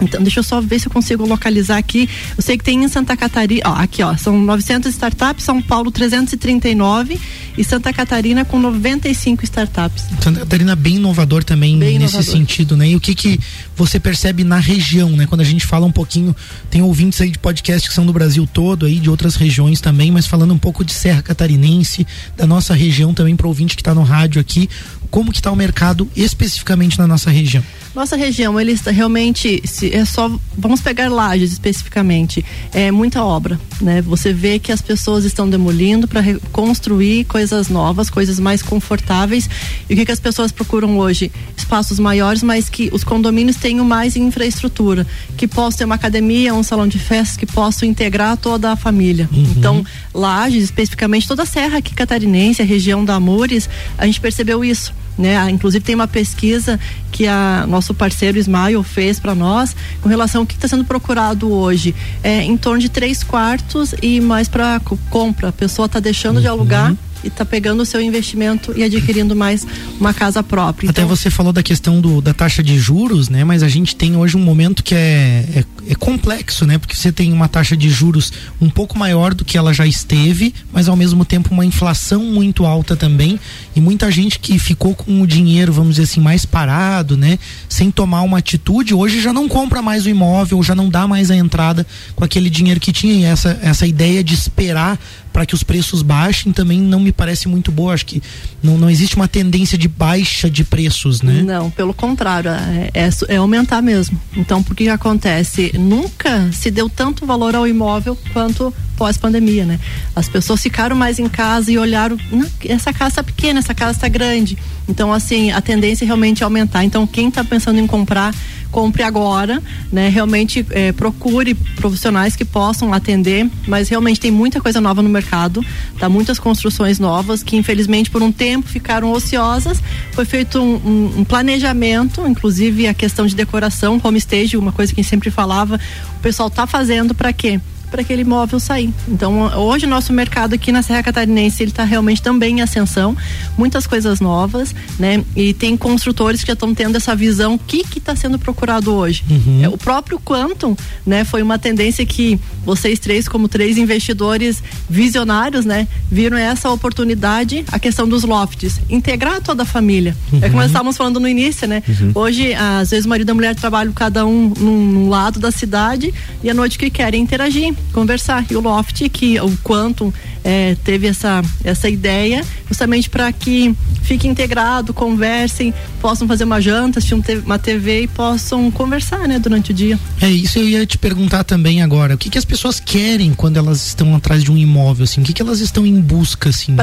[0.00, 2.08] Então, deixa eu só ver se eu consigo localizar aqui.
[2.36, 5.90] Eu sei que tem em Santa Catarina, ó, aqui, ó, são 900 startups, São Paulo
[5.90, 7.20] 339
[7.56, 10.04] e Santa Catarina com 95 startups.
[10.20, 12.38] Santa Catarina bem inovador também bem nesse inovador.
[12.38, 12.88] sentido, né?
[12.88, 13.38] E o que que
[13.76, 15.26] você percebe na região, né?
[15.26, 16.34] Quando a gente fala um pouquinho,
[16.70, 20.10] tem ouvintes aí de podcast que são do Brasil todo aí, de outras regiões também,
[20.10, 23.82] mas falando um pouco de Serra Catarinense, da nossa região também para o ouvinte que
[23.82, 24.68] está no rádio aqui,
[25.10, 27.62] como que está o mercado especificamente na nossa região?
[27.94, 30.28] Nossa região, ele está realmente, se, é só,
[30.58, 34.02] vamos pegar lajes especificamente, é muita obra, né?
[34.02, 39.48] Você vê que as pessoas estão demolindo para reconstruir coisas novas, coisas mais confortáveis.
[39.88, 41.30] E o que, que as pessoas procuram hoje?
[41.56, 46.64] Espaços maiores, mas que os condomínios tenham mais infraestrutura, que possam ter uma academia, um
[46.64, 49.28] salão de festas, que possam integrar toda a família.
[49.32, 49.54] Uhum.
[49.56, 54.64] Então, lajes, especificamente toda a Serra aqui catarinense, a região da Amores, a gente percebeu
[54.64, 55.36] isso né?
[55.36, 56.78] Ah, Inclusive tem uma pesquisa
[57.10, 61.52] que a nosso parceiro Smile fez para nós com relação ao que está sendo procurado
[61.52, 61.94] hoje.
[62.22, 65.48] É em torno de três quartos e mais para compra.
[65.48, 66.94] A pessoa está deixando de alugar
[67.24, 69.66] e está pegando o seu investimento e adquirindo mais
[69.98, 70.90] uma casa própria.
[70.90, 73.42] Até você falou da questão do, da taxa de juros, né?
[73.42, 76.78] Mas a gente tem hoje um momento que é, é, é complexo, né?
[76.78, 80.54] Porque você tem uma taxa de juros um pouco maior do que ela já esteve,
[80.72, 83.40] mas ao mesmo tempo uma inflação muito alta também.
[83.74, 87.38] E muita gente que ficou com o dinheiro, vamos dizer assim, mais parado, né?
[87.68, 91.30] Sem tomar uma atitude, hoje já não compra mais o imóvel, já não dá mais
[91.30, 93.14] a entrada com aquele dinheiro que tinha.
[93.14, 94.98] E essa, essa ideia de esperar
[95.34, 97.92] para que os preços baixem também não me parece muito boa.
[97.92, 98.22] Acho que
[98.62, 101.42] não, não existe uma tendência de baixa de preços, né?
[101.42, 104.18] Não, pelo contrário, é, é, é aumentar mesmo.
[104.36, 105.72] Então, por que acontece?
[105.76, 109.78] Nunca se deu tanto valor ao imóvel quanto pós-pandemia, né?
[110.14, 113.92] As pessoas ficaram mais em casa e olharam, "Não, essa casa está pequena, essa casa
[113.92, 114.56] está grande.
[114.88, 116.84] Então, assim, a tendência é realmente aumentar.
[116.84, 118.34] Então, quem está pensando em comprar,
[118.70, 120.08] compre agora, né?
[120.08, 125.64] Realmente eh, procure profissionais que possam atender, mas realmente tem muita coisa nova no mercado,
[125.98, 126.08] tá?
[126.08, 129.80] Muitas construções novas que infelizmente por um tempo ficaram ociosas.
[130.12, 135.00] Foi feito um, um- um planejamento, inclusive a questão de decoração, homestage, uma coisa que
[135.00, 135.78] a gente sempre falava,
[136.18, 137.60] o pessoal tá fazendo para quê?
[137.94, 138.92] Para aquele imóvel sair.
[139.06, 143.16] Então, hoje o nosso mercado aqui na Serra Catarinense, ele está realmente também em ascensão,
[143.56, 145.24] muitas coisas novas, né?
[145.36, 148.92] E tem construtores que já estão tendo essa visão, o que que está sendo procurado
[148.92, 149.22] hoje?
[149.62, 150.76] É, o próprio Quantum,
[151.06, 157.64] né, foi uma tendência que vocês três como três investidores visionários, né, viram essa oportunidade,
[157.70, 160.16] a questão dos lofts, integrar toda a família.
[160.42, 161.80] É como nós estávamos falando no início, né?
[162.12, 165.52] Hoje, às vezes o marido e a mulher trabalham cada um num, num lado da
[165.52, 168.44] cidade e à noite que querem interagir, conversar.
[168.50, 170.12] E o loft, que o Quantum
[170.44, 176.98] eh, teve essa, essa ideia, justamente para que fique integrado, conversem, possam fazer uma janta,
[176.98, 179.98] assistir um uma TV e possam conversar, né, durante o dia.
[180.20, 182.14] É isso eu ia te perguntar também agora.
[182.14, 185.22] O que, que as pessoas querem quando elas estão atrás de um imóvel, assim?
[185.22, 186.72] O que, que elas estão em busca, assim?
[186.72, 186.76] né?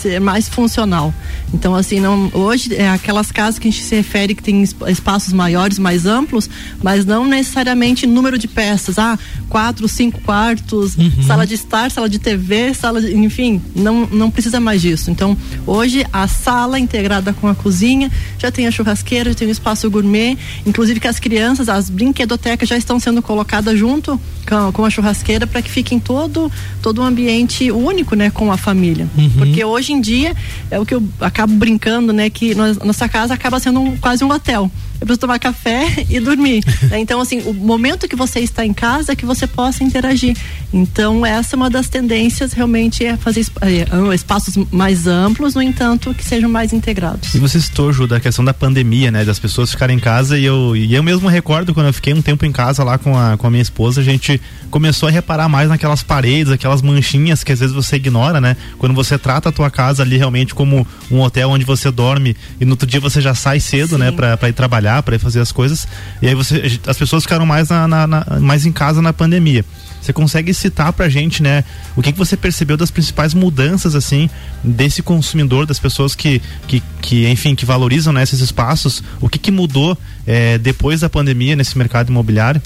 [0.00, 1.12] Ser mais funcional.
[1.52, 4.74] Então, assim, não, hoje é aquelas casas que a gente se refere que tem es-
[4.88, 6.48] espaços maiores, mais amplos,
[6.82, 8.98] mas não necessariamente número de peças.
[8.98, 14.30] Ah, quatro, cinco quartos, sala de estar, sala de TV, sala de, enfim, não, não
[14.30, 15.10] precisa mais disso.
[15.10, 19.50] Então, hoje a sala integrada com a cozinha, já tem a churrasqueira, já tem o
[19.50, 24.84] espaço gourmet, inclusive que as crianças, as brinquedotecas já estão sendo colocadas junto com, com
[24.84, 29.08] a churrasqueira para que fiquem todo todo um ambiente único, né, com a família.
[29.36, 30.34] Porque hoje em dia
[30.70, 34.24] é o que eu acabo brincando, né, que nós- nossa casa acaba sendo um- quase
[34.24, 34.70] um hotel.
[35.00, 36.62] Eu preciso tomar café e dormir.
[36.90, 36.98] né?
[36.98, 40.36] Então, assim, o momento que você está em casa é que você possa interagir.
[40.72, 45.62] Então, essa é uma das tendências realmente é fazer é, am- espaços mais amplos, no
[45.62, 47.34] entanto, que sejam mais integrados.
[47.34, 49.24] E você citou, Ju, da questão da pandemia, né?
[49.24, 52.20] Das pessoas ficarem em casa e eu, e eu mesmo recordo quando eu fiquei um
[52.20, 55.48] tempo em casa lá com a, com a minha esposa, a gente começou a reparar
[55.48, 58.56] mais naquelas paredes, aquelas manchinhas que às vezes você ignora, né?
[58.78, 62.64] Quando você trata a tua casa ali realmente como um hotel onde você dorme e
[62.64, 64.10] no outro dia você já sai cedo, né?
[64.12, 65.86] Pra, pra ir trabalhar, pra ir fazer as coisas.
[66.22, 69.64] E aí você, as pessoas ficaram mais, na, na- na- mais em casa na pandemia.
[70.00, 71.64] Você consegue citar pra gente, né,
[71.96, 74.30] o que, que você percebeu das principais mudanças, assim,
[74.64, 79.02] desse consumidor, das pessoas que, que, que enfim, que valorizam né, esses espaços?
[79.20, 82.62] O que, que mudou eh, depois da pandemia nesse mercado imobiliário?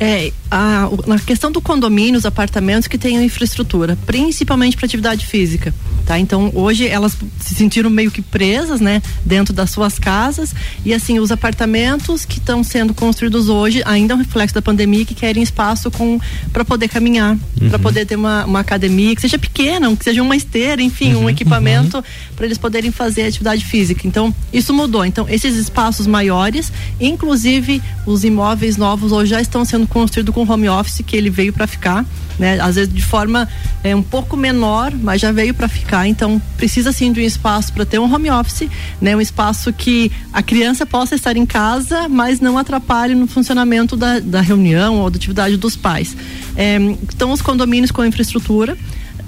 [0.00, 5.72] É, a, na questão do condomínio, os apartamentos que tenham infraestrutura, principalmente para atividade física,
[6.04, 6.18] tá?
[6.18, 10.52] Então, hoje elas se sentiram meio que presas, né, dentro das suas casas,
[10.84, 15.04] e assim, os apartamentos que estão sendo construídos hoje, ainda é um reflexo da pandemia,
[15.04, 16.20] que querem espaço com
[16.52, 17.36] para poder caminhar,
[17.68, 21.30] para poder ter uma, uma academia que seja pequena, que seja uma esteira, enfim, um
[21.30, 22.02] equipamento
[22.34, 24.06] para eles poderem fazer atividade física.
[24.06, 25.04] Então, isso mudou.
[25.04, 30.68] Então, esses espaços maiores, inclusive os imóveis novos hoje já estão sendo construídos com home
[30.68, 32.04] office, que ele veio para ficar,
[32.38, 32.58] né?
[32.60, 33.48] Às vezes de forma
[33.82, 36.06] é, um pouco menor, mas já veio para ficar.
[36.08, 38.68] Então, precisa sim de um espaço para ter um home office,
[39.00, 39.16] né?
[39.16, 44.20] Um espaço que a criança possa estar em casa, mas não atrapalhe no funcionamento da,
[44.20, 46.16] da reunião ou da atividade dos pais.
[46.56, 48.76] É, então, os condomínios com infraestrutura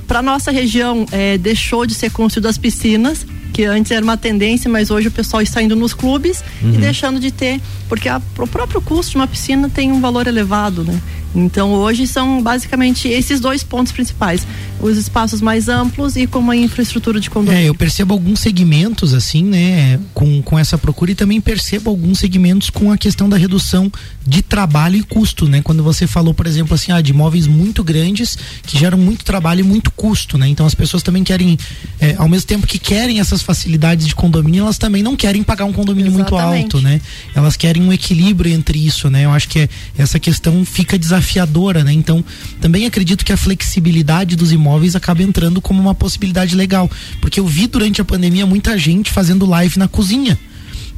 [0.07, 4.69] para nossa região eh, deixou de ser construídas as piscinas que antes era uma tendência,
[4.71, 6.73] mas hoje o pessoal está indo nos clubes e Uhum.
[6.73, 10.85] deixando de ter, porque a- o próprio custo de uma piscina tem um valor elevado,
[10.85, 11.01] né?
[11.37, 14.47] Então hoje são basicamente esses dois pontos principais:
[14.81, 17.67] os espaços mais amplos e com uma infraestrutura de condomínio.
[17.67, 22.19] É, eu percebo alguns segmentos assim, né, com, com essa procura e também percebo alguns
[22.19, 23.93] segmentos com a questão da redução
[24.27, 25.61] de trabalho e custo, né?
[25.63, 29.61] Quando você falou, por exemplo, assim, ah, de imóveis muito grandes que geram muito trabalho
[29.61, 30.49] e muito custo, né?
[30.49, 31.59] Então as pessoas também querem,
[32.01, 35.67] é, ao mesmo tempo que querem essas facilidades de condomínio, elas também não querem pagar
[35.67, 37.01] um condomínio muito alto, né?
[37.35, 39.25] Elas querem um equilíbrio entre isso, né?
[39.25, 39.69] Eu acho que é,
[39.99, 41.93] essa questão fica desafiadora, né?
[41.93, 42.25] Então
[42.61, 47.47] também acredito que a flexibilidade dos imóveis acaba entrando como uma possibilidade legal, porque eu
[47.47, 50.39] vi durante a pandemia muita gente fazendo live na cozinha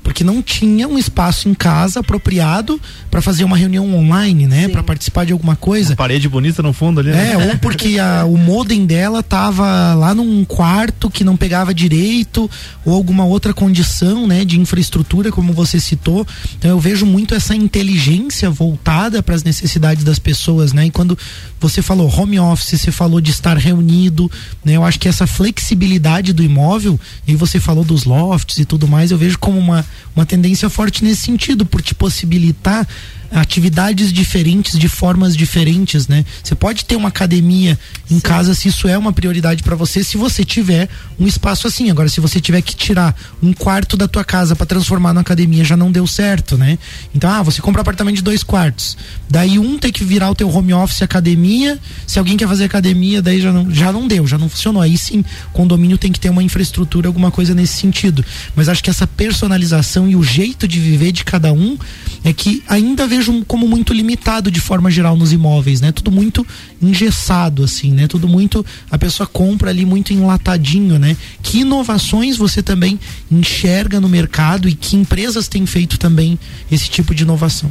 [0.03, 2.81] porque não tinha um espaço em casa apropriado
[3.11, 5.91] para fazer uma reunião online, né, para participar de alguma coisa.
[5.91, 7.11] Uma parede bonita no fundo ali.
[7.11, 7.33] Né?
[7.33, 12.51] É, ou porque a, o modem dela tava lá num quarto que não pegava direito
[12.85, 16.27] ou alguma outra condição, né, de infraestrutura, como você citou.
[16.59, 20.87] Então eu vejo muito essa inteligência voltada para as necessidades das pessoas, né?
[20.87, 21.17] E quando
[21.61, 24.31] você falou home office, você falou de estar reunido,
[24.65, 24.75] né?
[24.75, 29.11] Eu acho que essa flexibilidade do imóvel e você falou dos lofts e tudo mais,
[29.11, 29.85] eu vejo como uma
[30.15, 32.87] uma tendência forte nesse sentido, por te possibilitar
[33.31, 36.25] atividades diferentes de formas diferentes, né?
[36.43, 37.79] Você pode ter uma academia
[38.11, 38.21] em Sim.
[38.21, 40.89] casa se isso é uma prioridade para você, se você tiver
[41.19, 41.91] um espaço assim.
[41.91, 45.65] Agora, se você tiver que tirar um quarto da tua casa para transformar numa academia,
[45.65, 46.79] já não deu certo, né?
[47.15, 48.97] Então, ah, você compra um apartamento de dois quartos.
[49.29, 51.79] Daí um tem que virar o teu home office academia.
[52.07, 54.81] Se alguém quer fazer academia, daí já não, já não deu, já não funcionou.
[54.81, 58.25] Aí sim, condomínio tem que ter uma infraestrutura, alguma coisa nesse sentido.
[58.57, 61.77] Mas acho que essa personalização e o jeito de viver de cada um
[62.25, 65.93] é que ainda vejo como muito limitado de forma geral nos imóveis, né?
[65.93, 66.47] Tudo muito
[66.81, 68.07] engessado, assim, né?
[68.07, 68.65] Tudo muito.
[68.91, 71.17] A pessoa compra ali muito enlatadinho, né?
[71.43, 72.99] Que inovações você também
[73.31, 76.39] enxerga no mercado e que empresas têm feito também
[76.71, 77.71] esse tipo de inovação?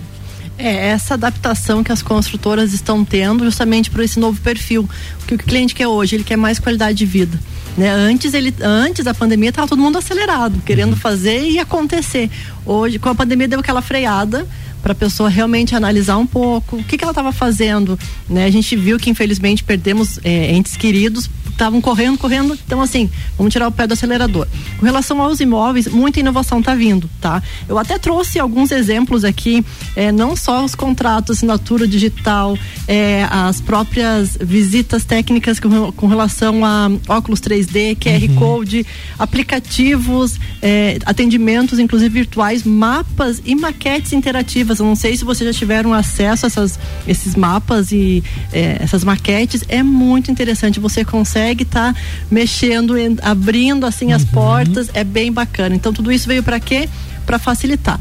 [0.59, 4.89] É essa adaptação que as construtoras estão tendo justamente para esse novo perfil.
[5.21, 7.39] O que o cliente quer hoje, ele quer mais qualidade de vida.
[7.77, 7.91] Né?
[7.91, 10.99] Antes, ele, antes da pandemia, estava todo mundo acelerado, querendo uhum.
[10.99, 12.31] fazer e acontecer.
[12.65, 14.47] Hoje, com a pandemia, deu aquela freada
[14.87, 17.99] para a pessoa realmente analisar um pouco o que, que ela estava fazendo.
[18.29, 18.45] Né?
[18.45, 22.57] A gente viu que, infelizmente, perdemos é, entes queridos estavam correndo, correndo.
[22.65, 24.47] Então, assim, vamos tirar o pé do acelerador.
[24.77, 27.41] Com relação aos imóveis, muita inovação está vindo, tá?
[27.67, 29.65] Eu até trouxe alguns exemplos aqui,
[29.95, 36.63] é, não só os contratos, assinatura digital, é, as próprias visitas técnicas com, com, relação
[36.63, 38.35] a óculos 3D, QR uhum.
[38.35, 38.85] Code,
[39.17, 44.79] aplicativos, é, atendimentos, inclusive virtuais, mapas e maquetes interativas.
[44.79, 49.03] Eu não sei se vocês já tiveram acesso a essas, esses mapas e é, essas
[49.03, 49.63] maquetes.
[49.67, 50.79] É muito interessante.
[50.79, 54.29] Você consegue consegue estar tá mexendo, abrindo assim as uhum.
[54.29, 55.75] portas, é bem bacana.
[55.75, 56.89] Então tudo isso veio para quê?
[57.25, 57.99] Para facilitar.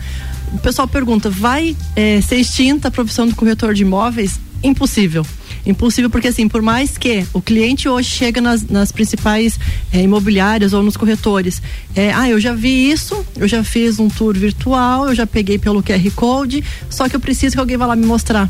[0.52, 4.40] O pessoal pergunta: vai é, ser extinta a profissão do corretor de imóveis?
[4.62, 5.24] Impossível.
[5.64, 9.58] Impossível porque assim, por mais que o cliente hoje chega nas, nas principais
[9.92, 11.60] é, imobiliárias ou nos corretores,
[11.94, 15.58] é, ah, eu já vi isso, eu já fiz um tour virtual, eu já peguei
[15.58, 18.48] pelo QR Code, só que eu preciso que alguém vá lá me mostrar.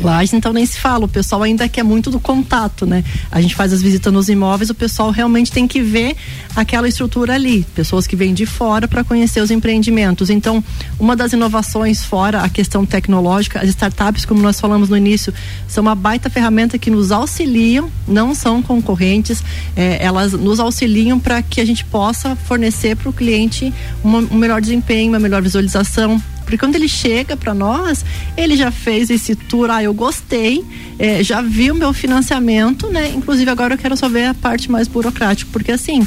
[0.00, 3.02] Lages, então nem se fala, o pessoal ainda quer muito do contato, né?
[3.30, 6.16] A gente faz as visitas nos imóveis, o pessoal realmente tem que ver
[6.54, 10.30] aquela estrutura ali, pessoas que vêm de fora para conhecer os empreendimentos.
[10.30, 10.62] Então,
[10.98, 15.32] uma das inovações fora a questão tecnológica, as startups, como nós falamos no início,
[15.68, 19.42] são uma baita ferramenta que nos auxiliam, não são concorrentes,
[19.74, 23.72] é, elas nos auxiliam para que a gente possa fornecer para o cliente
[24.04, 28.04] um, um melhor desempenho, uma melhor visualização, porque quando ele chega para nós,
[28.36, 30.64] ele já fez esse tour, ah, eu gostei,
[30.96, 33.10] é, já vi o meu financiamento, né?
[33.10, 36.06] Inclusive agora eu quero só ver a parte mais burocrática, porque assim,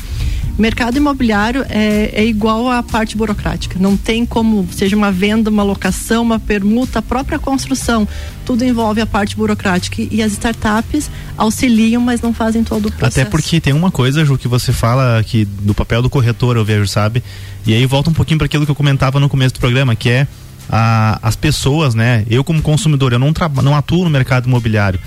[0.62, 3.78] mercado imobiliário é, é, igual à parte burocrática.
[3.80, 8.08] Não tem como, seja uma venda, uma locação, uma permuta, a própria construção.
[8.46, 10.02] Tudo envolve a parte burocrática.
[10.12, 13.22] E as startups auxiliam, mas não fazem todo o processo.
[13.22, 16.66] Até porque tem uma coisa, Ju, que você fala que do papel do corretor, eu
[16.66, 17.24] vejo, sabe?
[17.66, 20.10] E aí volta um pouquinho para aquilo que eu comentava no começo do programa, que
[20.10, 20.28] é
[20.70, 22.26] a, as pessoas, né?
[22.30, 25.00] Eu como consumidor, eu não, não atuo no mercado imobiliário.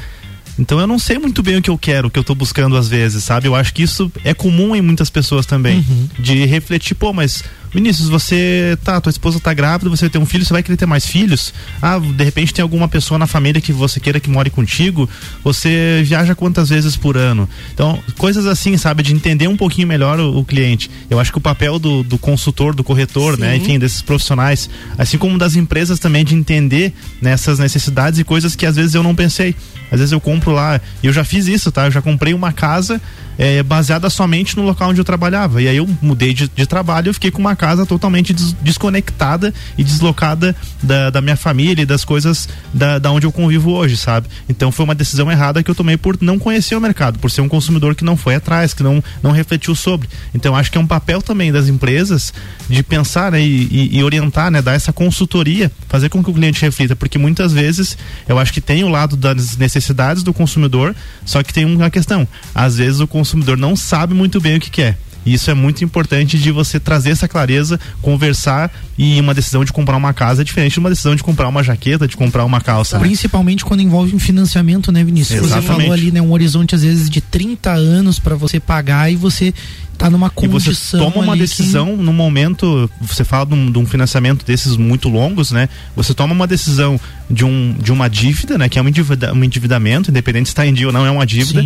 [0.59, 2.77] Então eu não sei muito bem o que eu quero, o que eu tô buscando
[2.77, 3.49] às vezes, sabe?
[3.49, 5.79] Eu acho que isso é comum em muitas pessoas também.
[5.79, 6.09] Uhum.
[6.19, 10.45] De refletir, pô, mas Vinícius, você tá, tua esposa tá grávida, você tem um filho,
[10.45, 11.55] você vai querer ter mais filhos?
[11.81, 15.09] Ah, de repente tem alguma pessoa na família que você queira que more contigo?
[15.43, 17.49] Você viaja quantas vezes por ano?
[17.73, 20.91] Então, coisas assim, sabe, de entender um pouquinho melhor o, o cliente.
[21.09, 23.53] Eu acho que o papel do, do consultor, do corretor, né, Sim.
[23.53, 28.55] né, enfim, desses profissionais, assim como das empresas também de entender nessas necessidades e coisas
[28.55, 29.55] que às vezes eu não pensei.
[29.91, 31.87] Às vezes eu compro lá, e eu já fiz isso, tá?
[31.87, 33.01] Eu já comprei uma casa
[33.39, 35.61] é, baseada somente no local onde eu trabalhava.
[35.63, 39.53] E aí eu mudei de, de trabalho, eu fiquei com uma casa totalmente des- desconectada
[39.79, 43.97] e deslocada da, da minha família e das coisas da, da onde eu convivo hoje,
[43.97, 44.29] sabe?
[44.49, 47.41] Então foi uma decisão errada que eu tomei por não conhecer o mercado, por ser
[47.41, 50.09] um consumidor que não foi atrás, que não, não refletiu sobre.
[50.35, 52.33] Então acho que é um papel também das empresas
[52.69, 56.35] de pensar né, e, e- e orientar, né, dar essa consultoria, fazer com que o
[56.35, 57.97] cliente reflita, porque muitas vezes
[58.29, 62.27] eu acho que tem o lado das necessidades do consumidor, só que tem uma questão.
[62.55, 63.22] Às vezes o consumidor
[63.57, 64.99] não sabe muito bem o que quer.
[65.25, 69.73] E isso é muito importante de você trazer essa clareza, conversar e uma decisão de
[69.73, 72.61] comprar uma casa é diferente de uma decisão de comprar uma jaqueta, de comprar uma
[72.61, 72.99] calça.
[72.99, 73.05] né?
[73.05, 75.41] Principalmente quando envolve um financiamento, né, Vinícius?
[75.41, 75.77] Você Exatamente.
[75.81, 79.55] falou ali, né, um horizonte às vezes de 30 anos para você pagar e você
[79.99, 83.79] tá numa E você condição toma uma decisão no momento, você fala de um, de
[83.79, 85.69] um financiamento desses muito longos, né?
[85.97, 88.69] Você toma uma decisão de, um, de uma dívida, né?
[88.69, 91.27] Que é um, endivida- um endividamento, independente se está em dia ou não, é uma
[91.27, 91.63] dívida.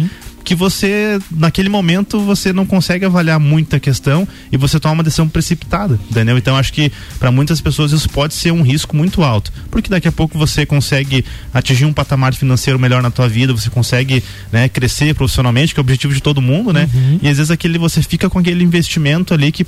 [0.46, 5.28] Que você, naquele momento, você não consegue avaliar muita questão e você toma uma decisão
[5.28, 6.38] precipitada, entendeu?
[6.38, 10.06] Então acho que para muitas pessoas isso pode ser um risco muito alto, porque daqui
[10.06, 14.22] a pouco você consegue atingir um patamar financeiro melhor na tua vida, você consegue
[14.52, 16.88] né, crescer profissionalmente, que é o objetivo de todo mundo, né?
[17.20, 19.66] E às vezes aquele você fica com aquele investimento ali que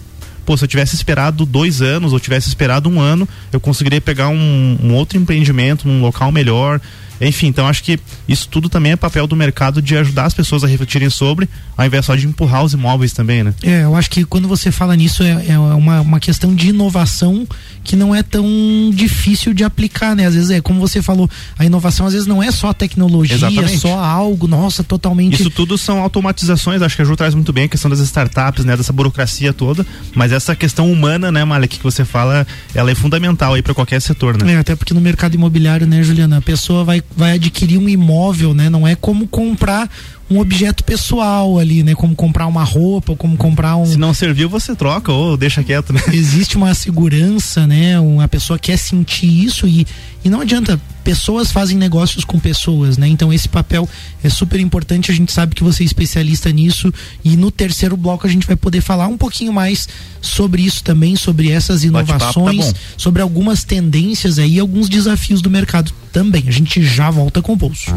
[0.48, 4.28] pô, se eu tivesse esperado dois anos ou tivesse esperado um ano, eu conseguiria pegar
[4.28, 6.80] um, um outro empreendimento num local melhor.
[7.20, 7.98] Enfim, então acho que
[8.28, 11.86] isso tudo também é papel do mercado de ajudar as pessoas a refletirem sobre, ao
[11.86, 13.54] invés só de empurrar os imóveis também, né?
[13.62, 17.46] É, eu acho que quando você fala nisso é, é uma, uma questão de inovação
[17.82, 18.46] que não é tão
[18.92, 20.26] difícil de aplicar, né?
[20.26, 23.78] Às vezes é como você falou, a inovação às vezes não é só tecnologia, Exatamente.
[23.78, 25.40] só algo, nossa, totalmente.
[25.40, 28.64] Isso tudo são automatizações, acho que a Ju traz muito bem a questão das startups,
[28.64, 32.94] né, dessa burocracia toda, mas essa questão humana, né, Malek, que você fala, ela é
[32.94, 34.52] fundamental aí para qualquer setor, né?
[34.52, 38.54] É, até porque no mercado imobiliário, né, Juliana, a pessoa vai, vai adquirir um imóvel,
[38.54, 38.68] né?
[38.68, 39.90] Não é como comprar
[40.30, 41.94] um objeto pessoal ali, né?
[41.94, 43.86] Como comprar uma roupa, como comprar um.
[43.86, 46.00] Se não serviu, você troca ou deixa quieto, né?
[46.12, 47.98] Existe uma segurança, né?
[47.98, 49.86] Uma pessoa quer sentir isso e,
[50.24, 50.80] e não adianta.
[51.08, 53.08] Pessoas fazem negócios com pessoas, né?
[53.08, 53.88] Então esse papel
[54.22, 55.10] é super importante.
[55.10, 56.92] A gente sabe que você é especialista nisso
[57.24, 59.88] e no terceiro bloco a gente vai poder falar um pouquinho mais
[60.20, 62.78] sobre isso também, sobre essas tá inovações, bom.
[62.98, 66.44] sobre algumas tendências aí, alguns desafios do mercado também.
[66.46, 67.90] A gente já volta com o bolso.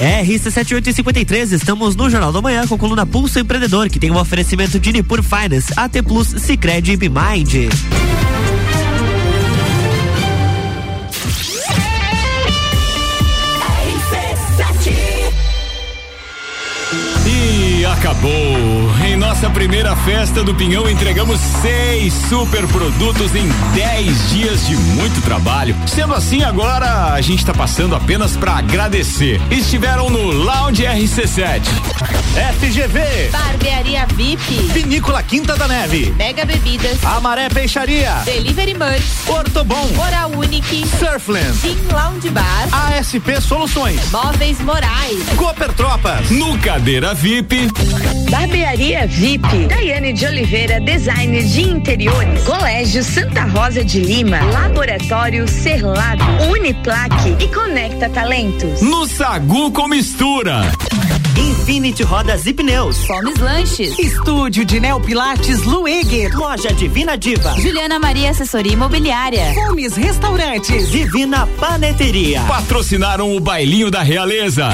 [0.00, 4.80] RC7853, estamos no Jornal da Manhã com a coluna Pulso Empreendedor, que tem um oferecimento
[4.80, 7.68] de Nipur Finance, AT Plus, Cicred e Bimind.
[17.98, 18.87] Acabou.
[19.38, 25.76] Nossa primeira festa do Pinhão entregamos seis super produtos em 10 dias de muito trabalho.
[25.86, 29.40] Sendo assim, agora a gente está passando apenas para agradecer.
[29.48, 31.62] Estiveram no Lounge RC7.
[32.54, 33.30] FGV.
[33.30, 34.54] Barbearia VIP.
[34.72, 36.12] Vinícola Quinta da Neve.
[36.16, 37.04] Mega Bebidas.
[37.04, 38.14] Amaré Peixaria.
[38.24, 39.28] Delivery Munch.
[39.28, 39.88] Ortobon.
[40.00, 40.84] Oral Unique.
[40.98, 41.54] Surfland.
[41.60, 42.68] Gin Lounge Bar.
[42.72, 44.10] ASP Soluções.
[44.10, 45.22] Móveis Morais.
[45.36, 46.28] Cooper Tropas.
[46.30, 47.68] No Cadeira VIP.
[48.30, 49.27] Barbearia VIP.
[49.36, 52.44] Daiane de Oliveira, designer de interiores.
[52.44, 54.40] Colégio Santa Rosa de Lima.
[54.40, 56.24] Laboratório Serlado.
[56.50, 58.80] Uniplaque e Conecta Talentos.
[58.80, 60.62] No Sagu com Mistura.
[61.68, 63.04] Infinity Rodas e Pneus.
[63.04, 63.98] Fomes Lanches.
[63.98, 66.34] Estúdio de Neopilates Lueger.
[66.34, 67.60] Loja Divina Diva.
[67.60, 69.52] Juliana Maria Assessoria Imobiliária.
[69.52, 70.90] Fomes Restaurantes.
[70.90, 72.40] Divina Paneteria.
[72.48, 74.70] Patrocinaram o Bailinho da Realeza.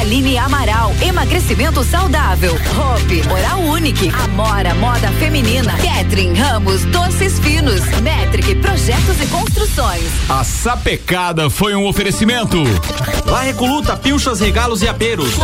[0.00, 2.54] Aline Amaral, emagrecimento saudável.
[2.54, 5.72] Hope, Oral Unique, Amora, moda feminina.
[5.72, 7.84] Catherine Ramos, doces finos.
[8.00, 10.04] Metric, projetos e construções.
[10.28, 12.62] A sapecada foi um oferecimento.
[13.26, 15.34] La Recoluta, Pilchas, Regalos e Aperos.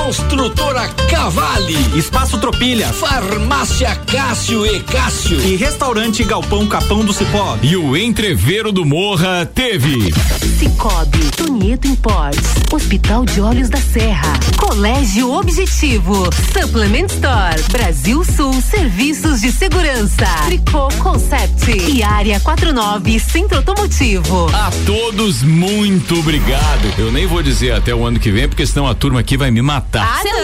[0.55, 1.99] Construtora Cavale.
[1.99, 2.93] Espaço Tropilha.
[2.93, 5.41] Farmácia Cássio e Cássio.
[5.41, 7.59] E Restaurante Galpão Capão do Cipó.
[7.61, 10.13] E o entreveiro do Morra teve.
[10.59, 19.41] Cicobi, Tonieto Imports, Hospital de Olhos da Serra, Colégio Objetivo, Supplement Store, Brasil Sul Serviços
[19.41, 24.49] de Segurança, Tricô Concept e Área 49 Centro Automotivo.
[24.55, 26.95] A todos, muito obrigado.
[26.97, 29.51] Eu nem vou dizer até o ano que vem, porque senão a turma aqui vai
[29.51, 30.07] me matar.
[30.07, 30.44] Ah, não,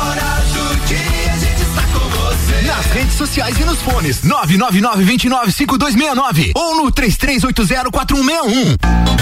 [2.91, 8.77] redes sociais e nos fones 999-295269 ou no 33804161.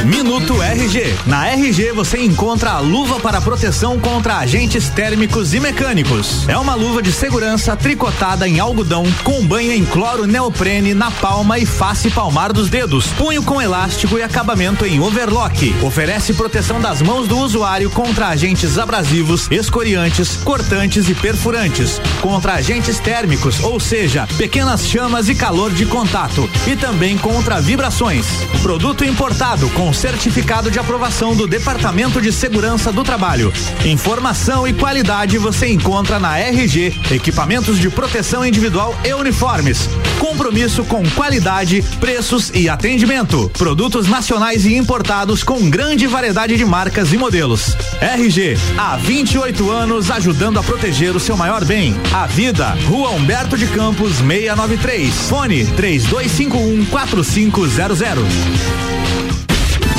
[0.06, 1.14] Minuto RG.
[1.26, 6.48] Na RG você encontra a luva para proteção contra agentes térmicos e mecânicos.
[6.48, 11.60] É uma luva de segurança tricotada em algodão com banha em cloro neoprene na palma
[11.60, 15.76] e face palmar dos dedos, punho com elástico e acabamento em overlock.
[15.84, 23.00] Oferece proteção das mãos do usuário contra agentes abrasivos, escoriantes, cortantes e perfurantes, contra agentes
[23.00, 28.26] térmicos, ou seja, pequenas chamas e calor de contato, e também contra vibrações.
[28.62, 33.54] Produto importado com certificado de aprovação do Departamento de Segurança do Trabalho.
[33.86, 39.90] Informação e qualidade você encontra na RG, equipamentos de proteção individual e uniformes.
[40.20, 43.50] Compromisso com qualidade, preços e atendimento.
[43.58, 47.76] Produtos nacionais e importados com grande variedade de marcas e modelos.
[48.02, 52.78] RG, há 28 anos ajudando a proteger o seu maior bem, a vida.
[52.88, 55.14] Rua Humberto de Campos 693.
[55.28, 58.26] Fone 3251 4500.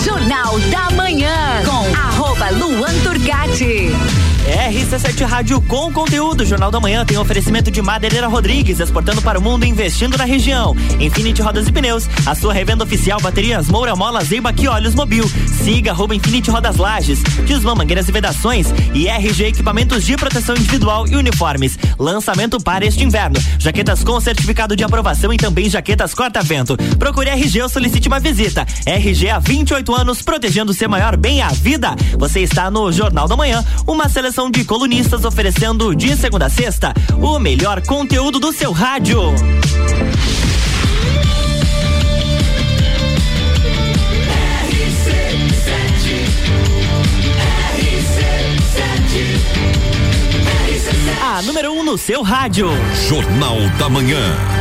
[0.05, 3.90] Jornal da Manhã com arroba Luan Turgatti.
[4.51, 6.44] RC7 Rádio com conteúdo.
[6.44, 10.76] Jornal da Manhã tem oferecimento de Madeireira Rodrigues, exportando para o mundo, investindo na região.
[10.98, 15.24] Infinity Rodas e Pneus, a sua revenda oficial, baterias Moura Mola, Zeiba e Olhos Mobil.
[15.62, 16.14] Siga arroba
[16.51, 21.78] Rodas Lages, Desmã Mangueiras e Vedações e RG Equipamentos de Proteção Individual e Uniformes.
[21.98, 23.38] Lançamento para este inverno.
[23.59, 26.76] Jaquetas com certificado de aprovação e também jaquetas corta-vento.
[26.98, 28.66] Procure RG ou solicite uma visita.
[28.84, 31.94] RG há 28 anos, protegendo seu maior bem, a vida.
[32.18, 36.95] Você está no Jornal da Manhã, uma seleção de colunistas oferecendo de segunda a sexta
[37.20, 39.34] o melhor conteúdo do seu rádio.
[51.20, 52.68] A número 1 um no seu rádio.
[53.09, 54.59] Jornal da Manhã.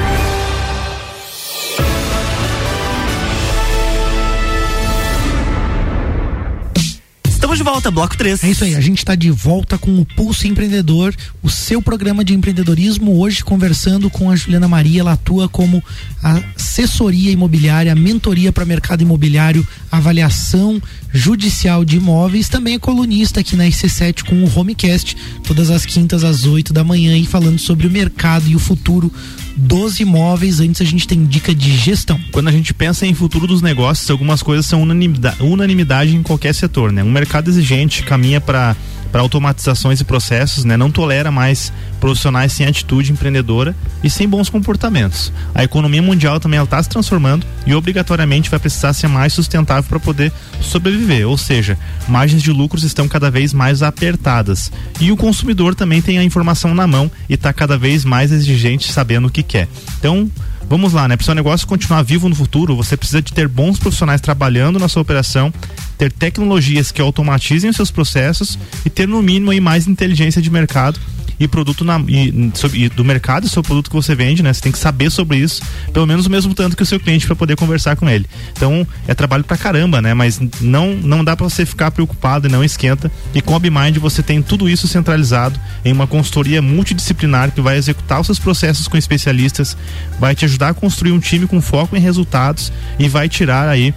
[7.50, 8.44] Estamos de volta, bloco 3.
[8.44, 12.24] É isso aí, a gente está de volta com o Pulso Empreendedor, o seu programa
[12.24, 13.20] de empreendedorismo.
[13.20, 15.84] Hoje conversando com a Juliana Maria, ela atua como
[16.22, 20.80] assessoria imobiliária, mentoria para mercado imobiliário, avaliação
[21.12, 26.24] judicial de imóveis, também é colunista aqui na IC7 com o Homecast, todas as quintas
[26.24, 29.12] às 8 da manhã e falando sobre o mercado e o futuro
[29.60, 30.60] dos imóveis.
[30.60, 32.20] Antes a gente tem dica de gestão.
[32.32, 36.54] Quando a gente pensa em futuro dos negócios, algumas coisas são unanimidade, unanimidade em qualquer
[36.54, 37.04] setor, né?
[37.04, 38.76] Um mercado exigente caminha para
[39.12, 40.78] para automatizações e processos, né?
[40.78, 45.32] Não tolera mais profissionais sem atitude empreendedora e sem bons comportamentos.
[45.54, 50.00] A economia mundial também está se transformando e obrigatoriamente vai precisar ser mais sustentável para
[50.00, 50.32] poder
[50.62, 51.78] sobreviver, ou seja,
[52.08, 56.74] margens de lucros estão cada vez mais apertadas e o consumidor também tem a informação
[56.74, 59.68] na mão e está cada vez mais exigente sabendo o que quer.
[59.98, 60.30] Então
[60.70, 61.18] Vamos lá, né?
[61.18, 64.78] Para o seu negócio continuar vivo no futuro, você precisa de ter bons profissionais trabalhando
[64.78, 65.52] na sua operação,
[65.98, 70.50] ter tecnologias que automatizem os seus processos e ter no mínimo aí mais inteligência de
[70.52, 71.00] mercado
[71.40, 74.52] e produto na, e, e do mercado e sobre o produto que você vende, né?
[74.52, 75.62] Você tem que saber sobre isso,
[75.94, 78.26] pelo menos o mesmo tanto que o seu cliente para poder conversar com ele.
[78.52, 80.14] Então, é trabalho pra caramba, né?
[80.14, 83.12] Mas não não dá para você ficar preocupado e não esquenta.
[83.34, 87.78] E com a BeMind você tem tudo isso centralizado em uma consultoria multidisciplinar que vai
[87.78, 89.78] executar os seus processos com especialistas,
[90.20, 93.94] vai te ajudar a construir um time com foco em resultados e vai tirar aí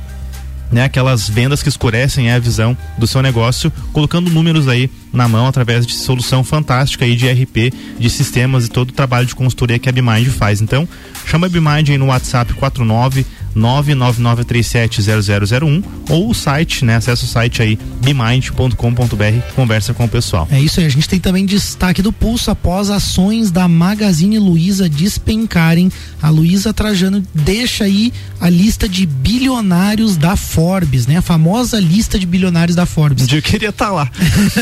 [0.73, 5.47] né, aquelas vendas que escurecem a visão do seu negócio, colocando números aí na mão
[5.47, 9.79] através de solução fantástica aí de RP, de sistemas e todo o trabalho de consultoria
[9.79, 10.62] que a BeMind faz.
[10.62, 10.89] Então,
[11.27, 16.97] chama a BeMind aí no WhatsApp 49 999370001 ou o site, né?
[16.97, 18.75] Acessa o site aí bemind.com.br,
[19.55, 20.49] conversa com o pessoal.
[20.51, 24.89] É isso aí, a gente tem também destaque do pulso após ações da Magazine Luiza
[24.89, 25.91] despencarem.
[26.23, 31.16] A Luiza Trajano deixa aí a lista de bilionários da Forbes, né?
[31.16, 33.27] A famosa lista de bilionários da Forbes.
[33.31, 34.09] Eu queria estar lá.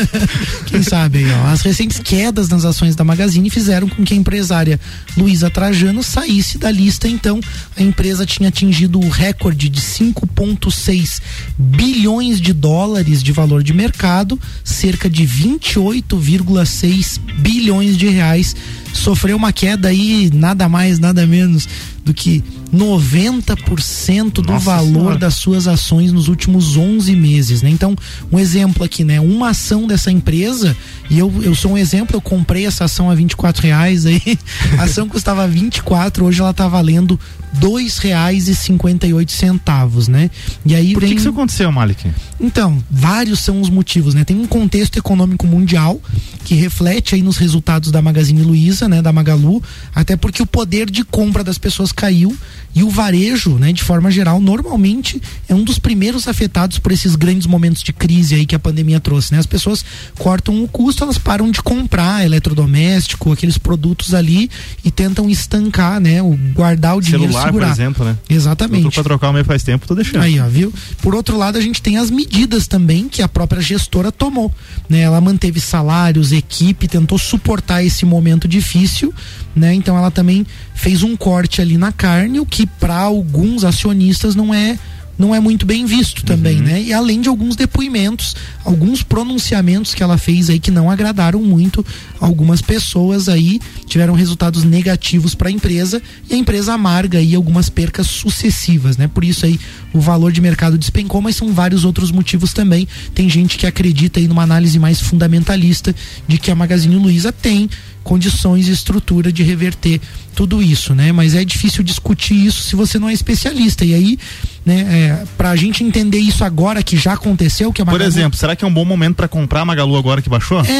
[0.65, 1.47] Quem sabe aí, ó.
[1.47, 4.79] As recentes quedas nas ações da Magazine fizeram com que a empresária
[5.15, 7.39] Luiza Trajano saísse da lista, então
[7.77, 11.21] a empresa tinha atingido o recorde de 5,6
[11.57, 18.55] bilhões de dólares de valor de mercado, cerca de 28,6 bilhões de reais.
[18.93, 21.67] Sofreu uma queda aí, nada mais, nada menos
[22.03, 22.43] do que
[22.73, 25.17] 90% do Nossa valor Senhora.
[25.17, 27.69] das suas ações nos últimos 11 meses, né?
[27.69, 27.95] Então,
[28.31, 29.19] um exemplo aqui, né?
[29.19, 30.75] Uma ação dessa empresa,
[31.09, 34.21] e eu, eu sou um exemplo, eu comprei essa ação a 24 reais aí,
[34.79, 37.19] a ação custava 24, hoje ela tá valendo
[37.53, 40.29] dois reais e cinquenta e oito centavos, né?
[40.65, 41.09] E aí Por vem...
[41.09, 42.09] que, que isso aconteceu, Malik?
[42.39, 44.23] Então, vários são os motivos, né?
[44.23, 45.99] Tem um contexto econômico mundial
[46.45, 49.61] que reflete aí nos resultados da Magazine Luiza, né, da Magalu,
[49.93, 52.35] até porque o poder de compra das pessoas caiu
[52.73, 57.15] e o varejo, né, de forma geral, normalmente é um dos primeiros afetados por esses
[57.15, 59.39] grandes momentos de crise aí que a pandemia trouxe, né?
[59.39, 59.83] As pessoas
[60.17, 64.49] cortam o custo, elas param de comprar eletrodoméstico, aqueles produtos ali
[64.83, 67.71] e tentam estancar, né, o guardar o dinheiro Celular, por segurar.
[67.71, 68.17] exemplo, né?
[68.29, 68.85] Exatamente.
[68.85, 70.21] Eu tô pra trocar o meu faz tempo, tô deixando.
[70.21, 70.73] Aí, ó, viu?
[71.01, 74.53] Por outro lado, a gente tem as medidas também que a própria gestora tomou,
[74.89, 75.01] né?
[75.01, 79.13] Ela manteve salários, equipe, tentou suportar esse momento difícil,
[79.55, 79.73] né?
[79.73, 84.53] Então ela também fez um corte ali na carne, o que para alguns acionistas não
[84.53, 84.77] é
[85.21, 86.81] não é muito bem visto também, né?
[86.81, 88.35] E além de alguns depoimentos,
[88.65, 91.85] alguns pronunciamentos que ela fez aí que não agradaram muito
[92.19, 97.69] algumas pessoas aí, tiveram resultados negativos para a empresa e a empresa amarga aí algumas
[97.69, 99.07] percas sucessivas, né?
[99.07, 99.59] Por isso aí
[99.93, 102.87] o valor de mercado despencou, mas são vários outros motivos também.
[103.13, 105.95] Tem gente que acredita aí numa análise mais fundamentalista
[106.27, 107.69] de que a Magazine Luiza tem
[108.03, 109.99] condições e estrutura de reverter
[110.35, 111.11] tudo isso, né?
[111.11, 113.83] Mas é difícil discutir isso se você não é especialista.
[113.85, 114.19] E aí,
[114.65, 114.79] né,
[115.21, 118.55] é, pra gente entender isso agora que já aconteceu, que a Por Magalu- exemplo, será
[118.55, 120.61] que é um bom momento pra comprar a Magalu agora que baixou?
[120.65, 120.71] é,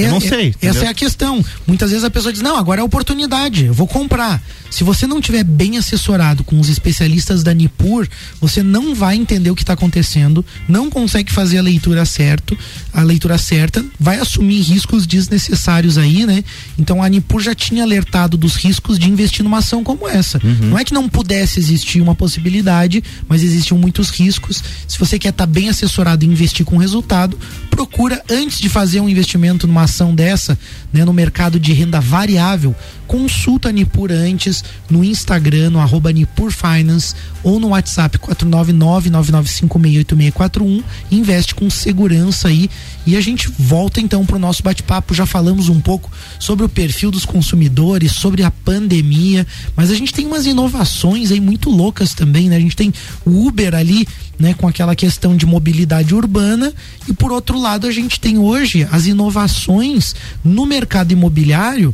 [0.00, 0.48] é, Eu não é- sei.
[0.60, 0.82] Essa entendeu?
[0.84, 1.44] é a questão.
[1.66, 4.42] Muitas vezes a pessoa diz: não, agora é a oportunidade, eu vou comprar.
[4.70, 8.06] Se você não tiver bem assessorado com os especialistas da Nipur,
[8.40, 12.56] você não vai entender o que está acontecendo, não consegue fazer a leitura certo,
[12.94, 16.44] a leitura certa, vai assumir riscos desnecessários aí, né?
[16.78, 20.38] Então a Nipur já tinha alertado dos riscos de investir numa ação como essa.
[20.60, 24.62] Não é que não pudesse existir uma possibilidade, mas existiam muitos riscos.
[24.86, 27.38] Se você quer estar bem assessorado e investir com resultado,
[27.70, 30.58] procura antes de fazer um investimento numa ação dessa,
[30.92, 32.76] né, no mercado de renda variável,
[33.10, 40.84] consulta a Nipur antes no Instagram, no arroba Nipur Finance ou no WhatsApp 499-995-68641.
[41.10, 42.70] Investe com segurança aí.
[43.04, 45.12] E a gente volta então para o nosso bate-papo.
[45.12, 46.08] Já falamos um pouco
[46.38, 49.44] sobre o perfil dos consumidores, sobre a pandemia,
[49.74, 52.54] mas a gente tem umas inovações aí muito loucas também, né?
[52.54, 52.94] A gente tem
[53.26, 54.06] o Uber ali,
[54.38, 56.72] né, com aquela questão de mobilidade urbana,
[57.08, 61.92] e por outro lado, a gente tem hoje as inovações no mercado imobiliário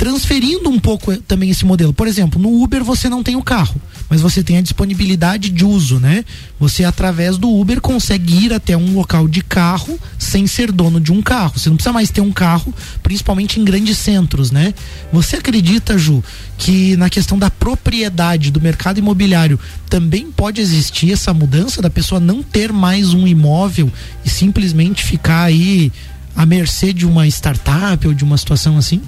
[0.00, 1.92] transferindo um pouco eh, também esse modelo.
[1.92, 3.78] Por exemplo, no Uber você não tem o carro,
[4.08, 6.24] mas você tem a disponibilidade de uso, né?
[6.58, 11.12] Você através do Uber consegue ir até um local de carro sem ser dono de
[11.12, 11.52] um carro.
[11.58, 12.72] Você não precisa mais ter um carro,
[13.02, 14.72] principalmente em grandes centros, né?
[15.12, 16.24] Você acredita, Ju,
[16.56, 22.18] que na questão da propriedade do mercado imobiliário também pode existir essa mudança da pessoa
[22.18, 23.92] não ter mais um imóvel
[24.24, 25.92] e simplesmente ficar aí
[26.34, 29.02] à mercê de uma startup ou de uma situação assim?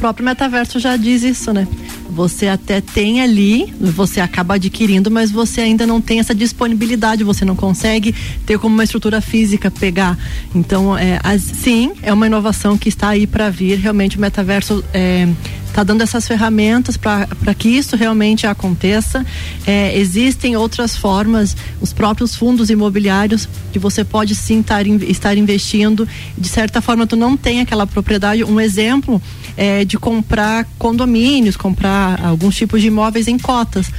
[0.00, 1.68] Próprio metaverso já diz isso, né?
[2.08, 7.44] Você até tem ali, você acaba adquirindo, mas você ainda não tem essa disponibilidade, você
[7.44, 8.14] não consegue
[8.46, 10.18] ter como uma estrutura física pegar.
[10.54, 13.78] Então, é, as- sim, é uma inovação que está aí para vir.
[13.78, 15.28] Realmente o metaverso é,
[15.70, 19.24] está dando essas ferramentas para que isso realmente aconteça.
[19.66, 26.06] É, existem outras formas, os próprios fundos imobiliários que você pode sim tar, estar investindo.
[26.36, 28.44] De certa forma, tu não tem aquela propriedade.
[28.44, 29.20] Um exemplo
[29.56, 33.90] é de comprar condomínios, comprar alguns tipos de imóveis em cotas.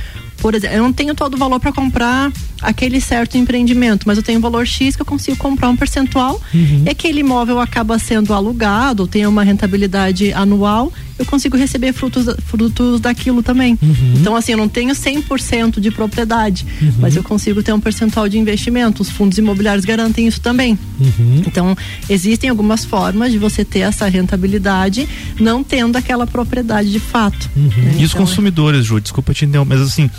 [0.42, 2.32] Por exemplo, eu não tenho todo o valor para comprar
[2.62, 6.40] aquele certo empreendimento, mas eu tenho um valor X que eu consigo comprar um percentual
[6.54, 6.84] Uhum.
[6.86, 13.00] e aquele imóvel acaba sendo alugado, tem uma rentabilidade anual, eu consigo receber frutos, frutos
[13.00, 13.78] daquilo também.
[13.82, 14.14] Uhum.
[14.20, 16.94] Então, assim, eu não tenho 100% de propriedade, Uhum.
[17.00, 19.02] mas eu consigo ter um percentual de investimento.
[19.02, 20.78] Os fundos imobiliários garantem isso também.
[21.00, 21.44] Uhum.
[21.46, 21.76] Então,
[22.10, 25.08] existem algumas formas de você ter essa rentabilidade,
[25.40, 27.50] não tendo aquela propriedade de fato.
[27.56, 27.96] né?
[28.00, 30.10] E os Então, consumidores, Ju, desculpa te interromper, mas assim,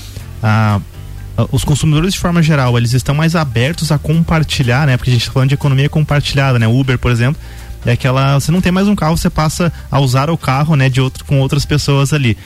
[0.42, 0.80] a-
[1.50, 4.96] os consumidores de forma geral, eles estão mais abertos a compartilhar, né?
[4.96, 6.66] Porque a gente está falando de economia compartilhada, né?
[6.66, 7.40] Uber, por exemplo,
[7.86, 10.88] é aquela, você não tem mais um carro, você passa a usar o carro, né,
[10.88, 12.36] de outro com outras pessoas ali.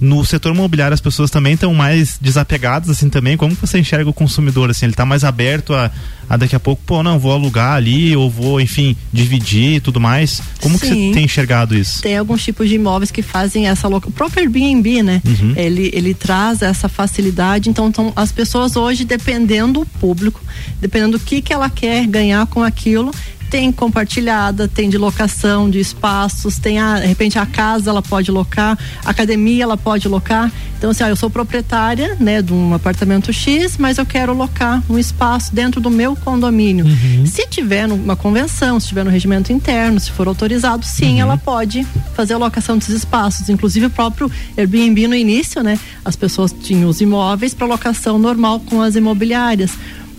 [0.00, 3.36] No setor imobiliário as pessoas também estão mais desapegadas assim também.
[3.36, 4.86] Como que você enxerga o consumidor assim?
[4.86, 5.90] Ele está mais aberto a,
[6.28, 10.00] a daqui a pouco, pô, não, vou alugar ali ou vou, enfim, dividir e tudo
[10.00, 10.42] mais.
[10.60, 11.12] Como que você Sim.
[11.12, 12.02] tem enxergado isso?
[12.02, 14.08] Tem alguns tipos de imóveis que fazem essa louca.
[14.08, 15.22] O próprio Airbnb, né?
[15.26, 15.54] Uhum.
[15.56, 17.68] Ele, ele traz essa facilidade.
[17.68, 20.40] Então, então, as pessoas hoje, dependendo do público,
[20.80, 23.12] dependendo do que, que ela quer ganhar com aquilo,
[23.50, 28.30] tem compartilhada, tem de locação de espaços, tem a, de repente a casa ela pode
[28.30, 30.50] locar, a academia ela pode locar.
[30.78, 34.82] Então, assim, ó, eu sou proprietária, né, de um apartamento X, mas eu quero locar
[34.88, 36.86] um espaço dentro do meu condomínio.
[37.26, 41.86] Se tiver numa convenção, se tiver no regimento interno, se for autorizado, sim, ela pode
[42.14, 43.50] fazer a locação desses espaços.
[43.50, 48.60] Inclusive o próprio Airbnb no início, né, as pessoas tinham os imóveis para locação normal
[48.60, 49.72] com as imobiliárias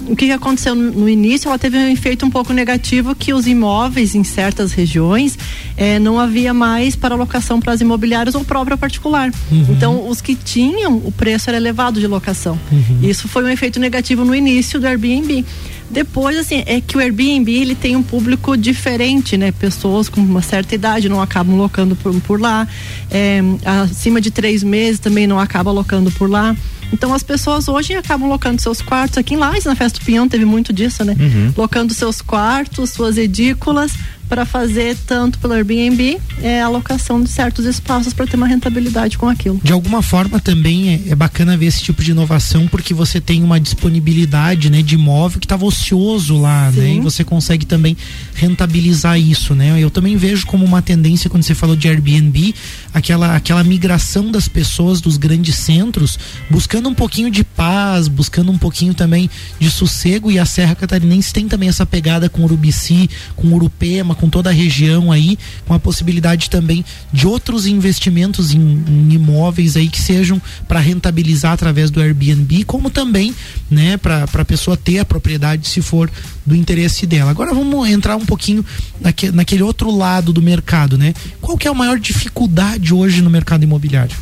[0.07, 1.47] o que, aconteceu no, no início?
[1.47, 5.37] Ela teve um efeito um pouco negativo que os imóveis em certas regiões
[5.77, 9.31] eh, não havia mais para locação para as imobiliárias ou própria particular.
[9.51, 9.65] Uhum.
[9.69, 12.57] Então, os que tinham, o preço era elevado de locação.
[12.71, 12.99] Uhum.
[13.01, 15.45] Isso foi um efeito negativo no início do Airbnb.
[15.91, 19.51] Depois, assim, é que o Airbnb ele tem um público diferente, né?
[19.51, 22.65] Pessoas com uma certa idade não acabam locando por, por lá.
[23.09, 23.41] É,
[23.83, 26.55] acima de três meses também não acaba locando por lá.
[26.91, 29.17] Então as pessoas hoje acabam locando seus quartos.
[29.17, 31.15] Aqui em Lages, na Festa do Pinhão, teve muito disso, né?
[31.19, 31.53] Uhum.
[31.55, 33.93] Locando seus quartos, suas edículas,
[34.31, 39.17] para fazer tanto pelo Airbnb é, a locação de certos espaços para ter uma rentabilidade
[39.17, 39.59] com aquilo.
[39.61, 43.43] De alguma forma também é, é bacana ver esse tipo de inovação porque você tem
[43.43, 46.93] uma disponibilidade né, de imóvel que estava ocioso lá, né?
[46.93, 47.97] E você consegue também
[48.33, 49.77] rentabilizar isso, né?
[49.77, 52.55] Eu também vejo como uma tendência quando você falou de Airbnb,
[52.93, 56.17] aquela, aquela migração das pessoas dos grandes centros,
[56.49, 59.29] buscando um pouquinho de paz, buscando um pouquinho também
[59.59, 64.29] de sossego e a Serra Catarinense tem também essa pegada com Urubici, com Urupema, com
[64.29, 69.89] toda a região aí, com a possibilidade também de outros investimentos em, em imóveis aí
[69.89, 73.33] que sejam para rentabilizar através do Airbnb, como também,
[73.69, 76.07] né, para a pessoa ter a propriedade se for
[76.45, 77.31] do interesse dela.
[77.31, 78.63] Agora vamos entrar um pouquinho
[78.99, 81.15] naque, naquele outro lado do mercado, né?
[81.41, 84.15] Qual que é a maior dificuldade hoje no mercado imobiliário?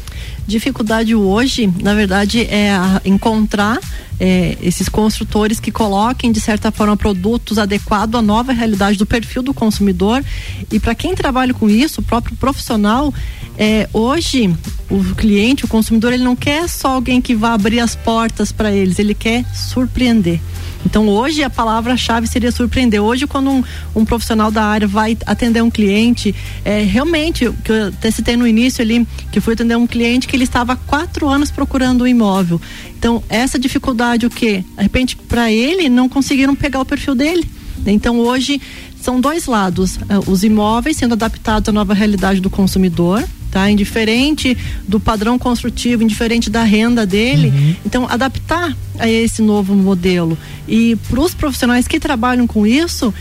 [0.47, 2.71] dificuldade hoje, na verdade, é
[3.05, 3.79] encontrar
[4.19, 9.41] é, esses construtores que coloquem, de certa forma, produtos adequados à nova realidade do perfil
[9.41, 10.23] do consumidor.
[10.71, 13.13] E para quem trabalha com isso, o próprio profissional,
[13.57, 14.53] é, hoje
[14.89, 18.71] o cliente, o consumidor, ele não quer só alguém que vá abrir as portas para
[18.71, 20.39] eles, ele quer surpreender.
[20.85, 23.01] Então hoje a palavra-chave seria surpreender.
[23.01, 23.63] Hoje, quando um,
[23.95, 28.47] um profissional da área vai atender um cliente, é, realmente, que eu até citei no
[28.47, 32.07] início ali, que fui atender um cliente que ele estava há quatro anos procurando um
[32.07, 32.61] imóvel.
[32.99, 34.61] Então, essa dificuldade, o quê?
[34.75, 37.49] De repente, para ele, não conseguiram pegar o perfil dele.
[37.85, 38.61] Então, hoje,
[39.01, 43.71] são dois lados: ah, os imóveis sendo adaptados à nova realidade do consumidor, tá?
[43.71, 47.77] Indiferente do padrão construtivo, indiferente da renda dele.
[47.85, 50.37] Então, adaptar a esse novo modelo.
[50.67, 53.13] E para os profissionais que trabalham com isso,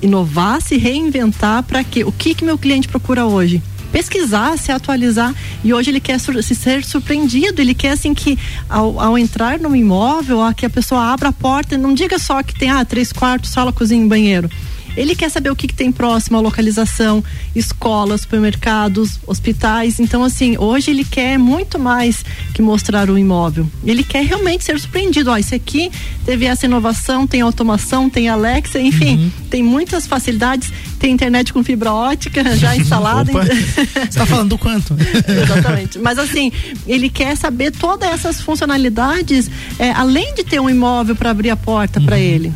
[0.00, 2.04] inovar, se reinventar para quê?
[2.04, 3.60] O que que meu cliente procura hoje?
[3.94, 5.32] Pesquisar, se atualizar
[5.62, 8.36] e hoje ele quer se ser surpreendido, ele quer assim que
[8.68, 12.18] ao, ao entrar no imóvel, a, que a pessoa abra a porta e não diga
[12.18, 14.50] só que tem ah, três quartos, sala, cozinha e banheiro.
[14.96, 17.22] Ele quer saber o que, que tem próximo, a localização,
[17.54, 19.98] escolas, supermercados, hospitais.
[20.00, 23.68] Então, assim, hoje ele quer muito mais que mostrar o imóvel.
[23.84, 25.30] Ele quer realmente ser surpreendido.
[25.30, 25.90] Ó, esse aqui
[26.24, 30.72] teve essa inovação, tem automação, tem Alexa, enfim, tem muitas facilidades.
[30.98, 33.30] Tem internet com fibra ótica já instalada.
[33.30, 33.44] Opa.
[33.44, 34.96] Você tá falando do quanto?
[35.28, 35.98] Exatamente.
[35.98, 36.52] Mas assim,
[36.86, 41.56] ele quer saber todas essas funcionalidades, é, além de ter um imóvel para abrir a
[41.56, 42.52] porta para ele.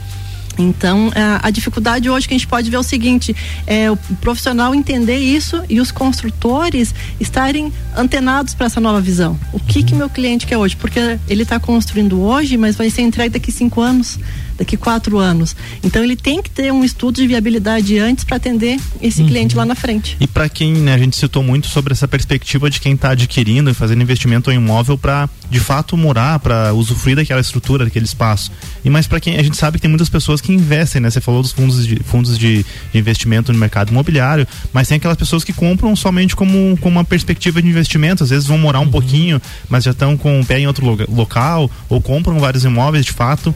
[0.58, 3.34] Então, a, a dificuldade hoje que a gente pode ver é o seguinte:
[3.66, 9.38] é o profissional entender isso e os construtores estarem antenados para essa nova visão.
[9.52, 10.76] O que que meu cliente quer hoje?
[10.76, 14.18] Porque ele está construindo hoje, mas vai ser entregue daqui cinco anos,
[14.58, 15.54] daqui quatro anos.
[15.82, 19.64] Então, ele tem que ter um estudo de viabilidade antes para atender esse cliente lá
[19.64, 20.16] na frente.
[20.20, 23.70] E para quem né, a gente citou muito sobre essa perspectiva de quem está adquirindo
[23.70, 28.50] e fazendo investimento em imóvel para de fato morar, para usufruir daquela estrutura, daquele espaço.
[28.84, 31.10] E mais para quem a gente sabe que tem muitas pessoas que investem, né?
[31.10, 35.16] Você falou dos fundos de fundos de, de investimento no mercado imobiliário, mas tem aquelas
[35.16, 38.22] pessoas que compram somente como, como uma perspectiva de investimento.
[38.24, 41.70] Às vezes vão morar um pouquinho, mas já estão com o pé em outro local
[41.88, 43.54] ou compram vários imóveis de fato.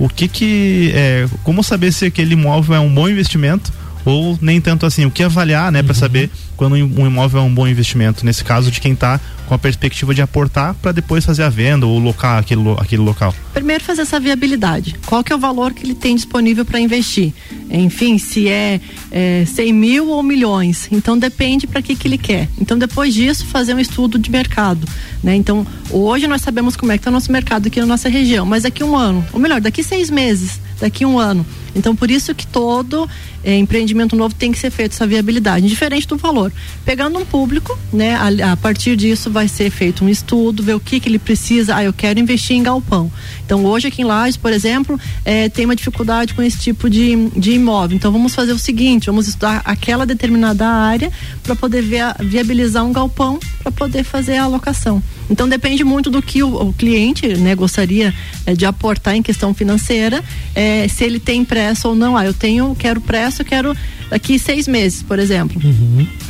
[0.00, 3.70] O que que é, como saber se aquele imóvel é um bom investimento
[4.04, 5.04] ou nem tanto assim?
[5.04, 8.24] O que avaliar, né, para saber quando um imóvel é um bom investimento?
[8.24, 11.84] Nesse caso de quem está com a perspectiva de aportar para depois fazer a venda
[11.84, 13.34] ou locar aquele, aquele local.
[13.52, 14.94] Primeiro fazer essa viabilidade.
[15.06, 17.32] Qual que é o valor que ele tem disponível para investir?
[17.68, 18.80] Enfim, se é,
[19.10, 20.88] é 100 mil ou milhões.
[20.92, 22.48] Então depende para que que ele quer.
[22.60, 24.86] Então depois disso fazer um estudo de mercado,
[25.22, 25.34] né?
[25.34, 28.46] Então hoje nós sabemos como é que está o nosso mercado aqui na nossa região,
[28.46, 31.44] mas daqui um ano, ou melhor, daqui seis meses, daqui um ano.
[31.74, 33.08] Então por isso que todo
[33.44, 36.52] eh, empreendimento novo tem que ser feito essa viabilidade, diferente do valor.
[36.84, 38.14] Pegando um público, né?
[38.16, 41.76] A, a partir disso vai ser feito um estudo, ver o que que ele precisa.
[41.76, 43.10] Ah, eu quero investir em galpão.
[43.46, 47.28] Então hoje aqui em Lages, por exemplo, eh, tem uma dificuldade com esse tipo de,
[47.36, 47.96] de imóvel.
[47.96, 51.10] Então vamos fazer o seguinte, vamos estudar aquela determinada área
[51.42, 55.02] para poder via- viabilizar um galpão para poder fazer a alocação.
[55.28, 58.12] Então depende muito do que o, o cliente né, gostaria
[58.46, 60.22] eh, de aportar em questão financeira,
[60.54, 62.16] eh, se ele tem pressa ou não.
[62.16, 63.76] Ah, eu tenho, quero pressa, eu quero
[64.08, 65.60] daqui seis meses, por exemplo.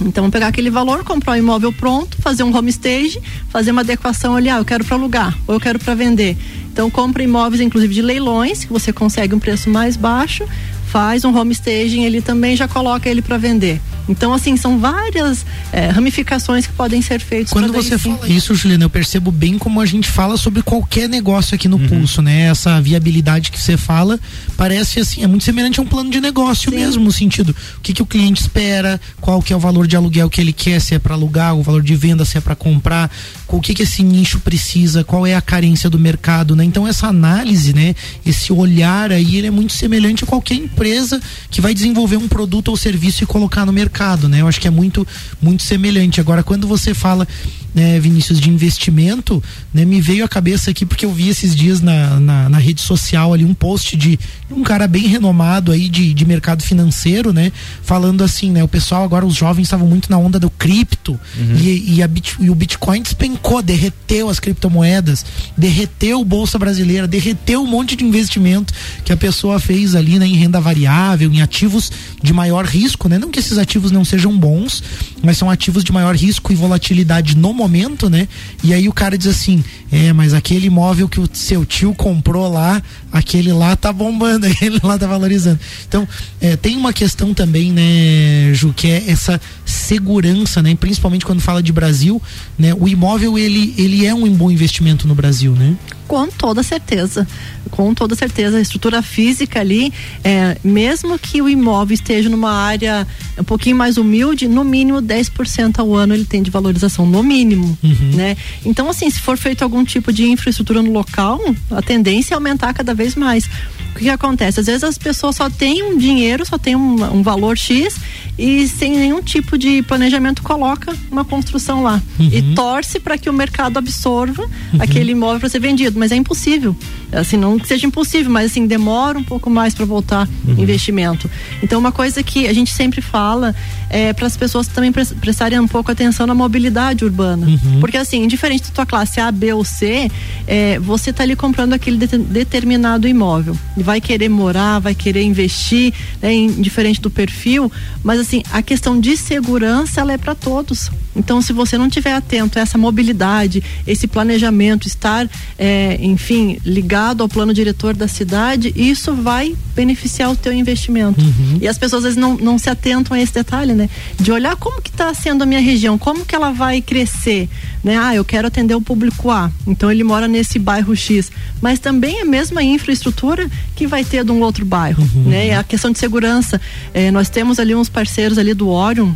[0.05, 4.35] Então pegar aquele valor, comprar um imóvel pronto, fazer um home stage, fazer uma adequação
[4.35, 6.37] ali, ah, eu quero para alugar ou eu quero para vender.
[6.73, 10.45] Então compra imóveis inclusive de leilões, que você consegue um preço mais baixo,
[10.87, 13.81] faz um home staging, ele também já coloca ele para vender.
[14.11, 17.53] Então assim, são várias eh, ramificações que podem ser feitas.
[17.53, 21.09] Quando você sim- fala isso, Juliana, eu percebo bem como a gente fala sobre qualquer
[21.09, 21.89] negócio aqui no Uhum.
[21.89, 22.43] pulso, né?
[22.49, 24.19] Essa viabilidade que você fala
[24.57, 27.93] parece assim, é muito semelhante a um plano de negócio mesmo, no sentido, o que,
[27.93, 30.95] que o cliente espera, qual que é o valor de aluguel que ele quer, se
[30.95, 33.11] é para alugar, o valor de venda, se é para comprar,
[33.49, 36.65] o que que esse nicho precisa, qual é a carência do mercado, né?
[36.65, 37.95] Então essa análise, né,
[38.27, 42.69] esse olhar aí, ele é muito semelhante a qualquer empresa que vai desenvolver um produto
[42.69, 43.91] ou serviço e colocar no mercado,
[44.29, 44.41] né?
[44.41, 45.07] Eu acho que é muito
[45.41, 46.21] muito semelhante.
[46.21, 47.27] Agora quando você fala
[47.75, 49.43] né, Vinícius, de investimento,
[49.73, 52.81] né, me veio à cabeça aqui porque eu vi esses dias na, na, na rede
[52.81, 54.19] social ali um post de
[54.51, 59.05] um cara bem renomado aí de, de mercado financeiro, né, falando assim, né, o pessoal
[59.05, 61.19] agora, os jovens estavam muito na onda do cripto
[61.61, 65.25] e, e, a e o Bitcoin despencou, derreteu as criptomoedas,
[65.57, 68.75] derreteu Bolsa Brasileira, derreteu um monte de investimento
[69.05, 73.19] que a pessoa fez ali, né, em renda variável, em ativos de maior risco, né,
[73.19, 74.83] não que esses ativos não sejam bons,
[75.23, 78.29] mas são ativos de maior risco e volatilidade no momento, né?
[78.63, 82.51] E aí o cara diz assim: é, mas aquele imóvel que o seu tio comprou
[82.51, 82.83] lá,
[83.13, 85.59] aquele lá tá bombando, aquele lá tá valorizando.
[85.89, 86.07] Então,
[86.41, 90.75] é, tem uma questão também, né, Ju, que é essa segurança, né?
[90.75, 92.21] Principalmente quando fala de Brasil,
[92.59, 92.75] né?
[92.75, 95.77] O imóvel, ele, ele é um bom investimento no Brasil, né?
[96.11, 97.25] Com toda certeza,
[97.71, 98.57] com toda certeza.
[98.57, 99.93] A estrutura física ali,
[100.25, 103.07] é, mesmo que o imóvel esteja numa área
[103.39, 107.79] um pouquinho mais humilde, no mínimo 10% ao ano ele tem de valorização, no mínimo,
[108.17, 108.37] né?
[108.67, 111.41] Então, assim, se for feito algum tipo de infraestrutura no local,
[111.71, 113.49] a tendência é aumentar cada vez mais.
[113.91, 114.61] O que, que acontece?
[114.61, 117.97] Às vezes as pessoas só têm um dinheiro, só tem um, um valor X
[118.39, 122.01] e sem nenhum tipo de planejamento coloca uma construção lá.
[122.19, 126.75] E torce para que o mercado absorva aquele imóvel para ser vendido, mas é impossível.
[127.13, 131.29] Assim, não que seja impossível, mas assim demora um pouco mais para voltar investimento.
[131.63, 133.55] Então, uma coisa que a gente sempre fala
[133.91, 137.47] é para as pessoas também pres- prestarem um pouco atenção na mobilidade urbana,
[137.81, 140.11] porque assim, indiferente da tua classe A, B ou C,
[140.47, 145.93] é, você tá ali comprando aquele det- determinado imóvel vai querer morar, vai querer investir,
[146.21, 147.71] né, indiferente do perfil,
[148.03, 150.91] mas assim, a questão de segurança ela é para todos.
[151.15, 155.29] Então, se você não tiver atento a essa mobilidade, esse planejamento, estar,
[155.59, 161.21] é, enfim, ligado ao plano diretor da cidade, isso vai beneficiar o teu investimento.
[161.61, 163.91] E as pessoas às vezes não, não se atentam a esse detalhe, né?
[164.19, 167.49] De olhar como que está sendo a minha região, como que ela vai crescer,
[167.83, 167.99] né?
[167.99, 172.21] Ah, eu quero atender o público A, então ele mora nesse bairro X, mas também
[172.21, 173.51] a mesma infraestrutura
[173.81, 175.47] que vai ter de um outro bairro, né?
[175.47, 176.61] E a questão de segurança,
[176.93, 179.11] eh, nós temos ali uns parceiros ali do Orion,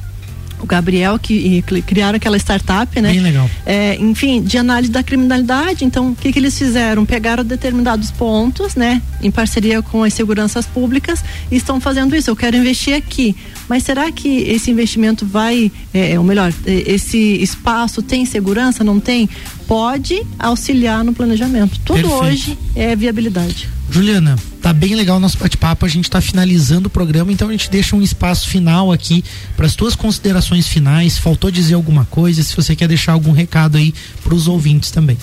[0.59, 3.11] o Gabriel que cri- criaram aquela startup, né?
[3.13, 3.51] Bem legal.
[3.67, 5.85] É, enfim, de análise da criminalidade.
[5.85, 7.05] Então, o que, que eles fizeram?
[7.05, 12.31] Pegaram determinados pontos, né, em parceria com as seguranças públicas e estão fazendo isso.
[12.31, 13.37] Eu quero investir aqui,
[13.69, 18.83] mas será que esse investimento vai, é, ou melhor, é, esse espaço tem segurança?
[18.83, 19.29] Não tem?
[19.69, 21.79] Pode auxiliar no planejamento.
[21.85, 22.25] Tudo Perfeito.
[22.25, 23.69] hoje é viabilidade.
[23.91, 27.53] Juliana, tá bem legal o nosso bate-papo, a gente tá finalizando o programa, então a
[27.53, 29.23] gente deixa um espaço final aqui
[29.55, 31.19] para as tuas considerações finais.
[31.19, 33.93] Faltou dizer alguma coisa, se você quer deixar algum recado aí
[34.23, 35.19] para os ouvintes também.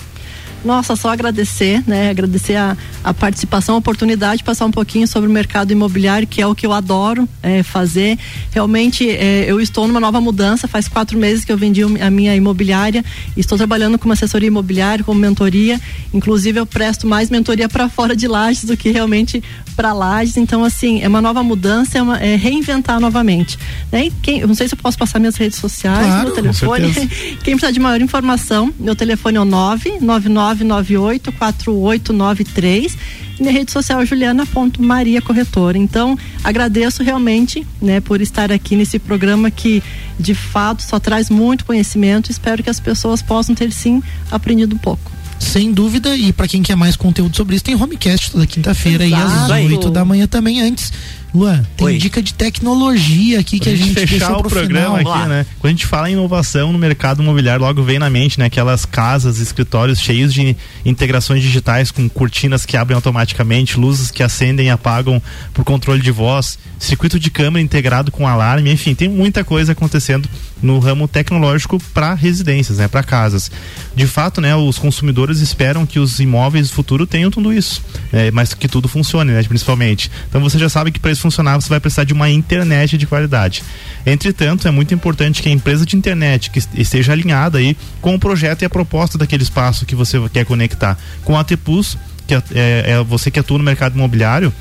[0.64, 2.10] Nossa, só agradecer, né?
[2.10, 6.40] Agradecer a, a participação, a oportunidade de passar um pouquinho sobre o mercado imobiliário, que
[6.40, 8.18] é o que eu adoro é, fazer.
[8.52, 10.68] Realmente, é, eu estou numa nova mudança.
[10.68, 13.04] Faz quatro meses que eu vendi a minha imobiliária.
[13.36, 15.80] Estou trabalhando com uma assessoria imobiliária, como mentoria.
[16.14, 19.42] Inclusive, eu presto mais mentoria para fora de Lages do que realmente
[19.74, 20.36] para Lages.
[20.36, 23.58] Então, assim, é uma nova mudança, é, uma, é reinventar novamente.
[23.90, 24.10] Né?
[24.22, 26.92] Quem, não sei se eu posso passar minhas redes sociais, claro, meu telefone.
[27.42, 32.96] Quem precisar de maior informação, meu telefone é o 999 998-4893.
[33.40, 35.22] na rede social é juliana.mariacorretora.
[35.22, 35.78] corretora.
[35.78, 39.82] Então, agradeço realmente né, por estar aqui nesse programa que,
[40.18, 42.30] de fato, só traz muito conhecimento.
[42.30, 45.10] Espero que as pessoas possam ter, sim, aprendido um pouco.
[45.38, 49.12] Sem dúvida, e para quem quer mais conteúdo sobre isso, tem homecast toda quinta-feira e
[49.12, 50.92] às 8 da manhã também antes
[51.34, 51.98] Luan, tem Oi.
[51.98, 55.14] dica de tecnologia aqui que Pra a gente fechar deixou o pro programa final.
[55.14, 55.46] aqui, né?
[55.58, 58.46] Quando a gente fala em inovação no mercado imobiliário, logo vem na mente, né?
[58.46, 60.54] Aquelas casas, escritórios cheios de
[60.84, 65.22] integrações digitais com cortinas que abrem automaticamente, luzes que acendem e apagam
[65.54, 70.28] por controle de voz, circuito de câmera integrado com alarme, enfim, tem muita coisa acontecendo
[70.62, 72.88] no ramo tecnológico para residências, né?
[72.88, 73.50] Para casas.
[73.96, 74.54] De fato, né?
[74.54, 78.86] Os consumidores esperam que os imóveis do futuro tenham tudo isso, né, mas que tudo
[78.86, 79.42] funcione, né?
[79.42, 80.10] Principalmente.
[80.28, 83.06] Então você já sabe que para isso funcionar você vai precisar de uma internet de
[83.06, 83.62] qualidade.
[84.04, 88.18] Entretanto, é muito importante que a empresa de internet que esteja alinhada aí com o
[88.18, 90.98] projeto e a proposta daquele espaço que você quer conectar.
[91.24, 91.96] Com a T Plus,
[92.26, 94.52] que é, é- é você que atua no mercado imobiliário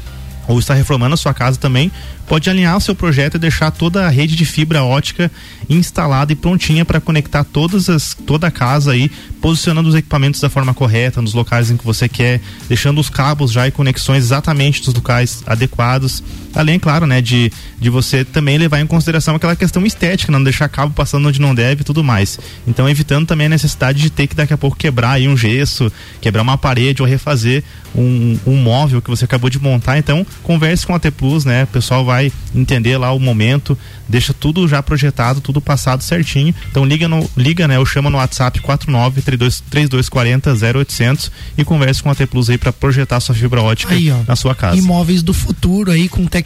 [0.47, 1.91] ou está reformando a sua casa também,
[2.27, 5.31] pode alinhar o seu projeto e deixar toda a rede de fibra ótica
[5.69, 9.09] instalada e prontinha para conectar todas as, toda a casa aí,
[9.39, 13.51] posicionando os equipamentos da forma correta, nos locais em que você quer, deixando os cabos
[13.51, 16.23] já e conexões exatamente dos locais adequados.
[16.55, 20.67] Além, claro, né, de, de você também levar em consideração aquela questão estética, não deixar
[20.69, 22.39] cabo passando onde não deve e tudo mais.
[22.67, 25.91] Então, evitando também a necessidade de ter que daqui a pouco quebrar aí um gesso,
[26.19, 27.63] quebrar uma parede ou refazer
[27.95, 29.97] um, um móvel que você acabou de montar.
[29.97, 31.63] Então, converse com a T Plus, né?
[31.63, 33.77] O pessoal vai entender lá o momento,
[34.07, 36.53] deixa tudo já projetado, tudo passado certinho.
[36.69, 37.79] Então, liga, no, liga né?
[37.79, 42.57] Ou chama no WhatsApp 49 32 3240 0800 e converse com a T Plus aí
[42.57, 44.17] para projetar sua fibra ótica Aí, ó.
[44.27, 44.77] na sua casa.
[44.77, 46.40] Imóveis do futuro aí com tecnologia,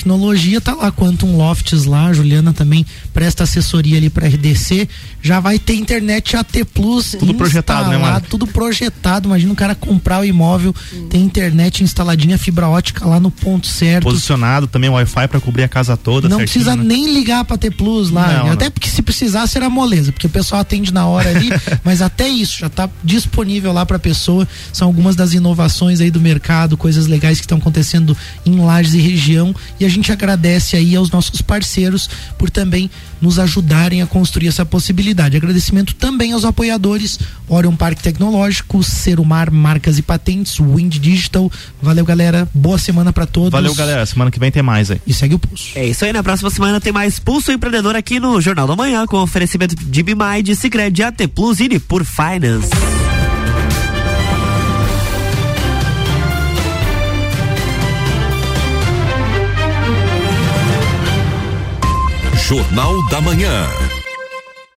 [0.61, 4.87] tá lá Quantum Lofts lá, a Juliana também presta assessoria ali para RDC,
[5.21, 8.19] já vai ter internet AT Plus Tudo projetado, né, Mara?
[8.19, 10.73] Tudo projetado, imagina o cara comprar o imóvel,
[11.09, 14.03] tem internet instaladinha, fibra ótica lá no ponto certo.
[14.03, 16.27] Posicionado também Wi-Fi para cobrir a casa toda.
[16.27, 16.83] Não certinho, precisa né?
[16.83, 18.43] nem ligar pra ter plus lá.
[18.43, 18.71] Não, até não.
[18.71, 21.49] porque se precisasse era moleza, porque o pessoal atende na hora ali,
[21.83, 24.47] mas até isso já tá disponível lá pra pessoa.
[24.71, 28.99] São algumas das inovações aí do mercado, coisas legais que estão acontecendo em Lages e
[28.99, 29.55] região.
[29.79, 32.89] E a gente agradece aí aos nossos parceiros por também
[33.21, 35.37] nos ajudarem a construir essa possibilidade.
[35.37, 41.51] Agradecimento também aos apoiadores Orion Parque Tecnológico, Serumar Marcas e Patentes, Wind Digital.
[41.81, 42.47] Valeu, galera.
[42.53, 43.51] Boa semana pra todos.
[43.51, 44.05] Valeu, galera.
[44.05, 45.01] Semana que vem tem mais aí.
[45.05, 45.71] E segue o pulso.
[45.75, 49.05] É isso aí, na próxima semana tem mais Pulso Empreendedor aqui no Jornal da Manhã,
[49.05, 52.69] com oferecimento de Bimind, Cicred, AT Plus e por Finance.
[62.47, 64.04] Jornal da Manhã.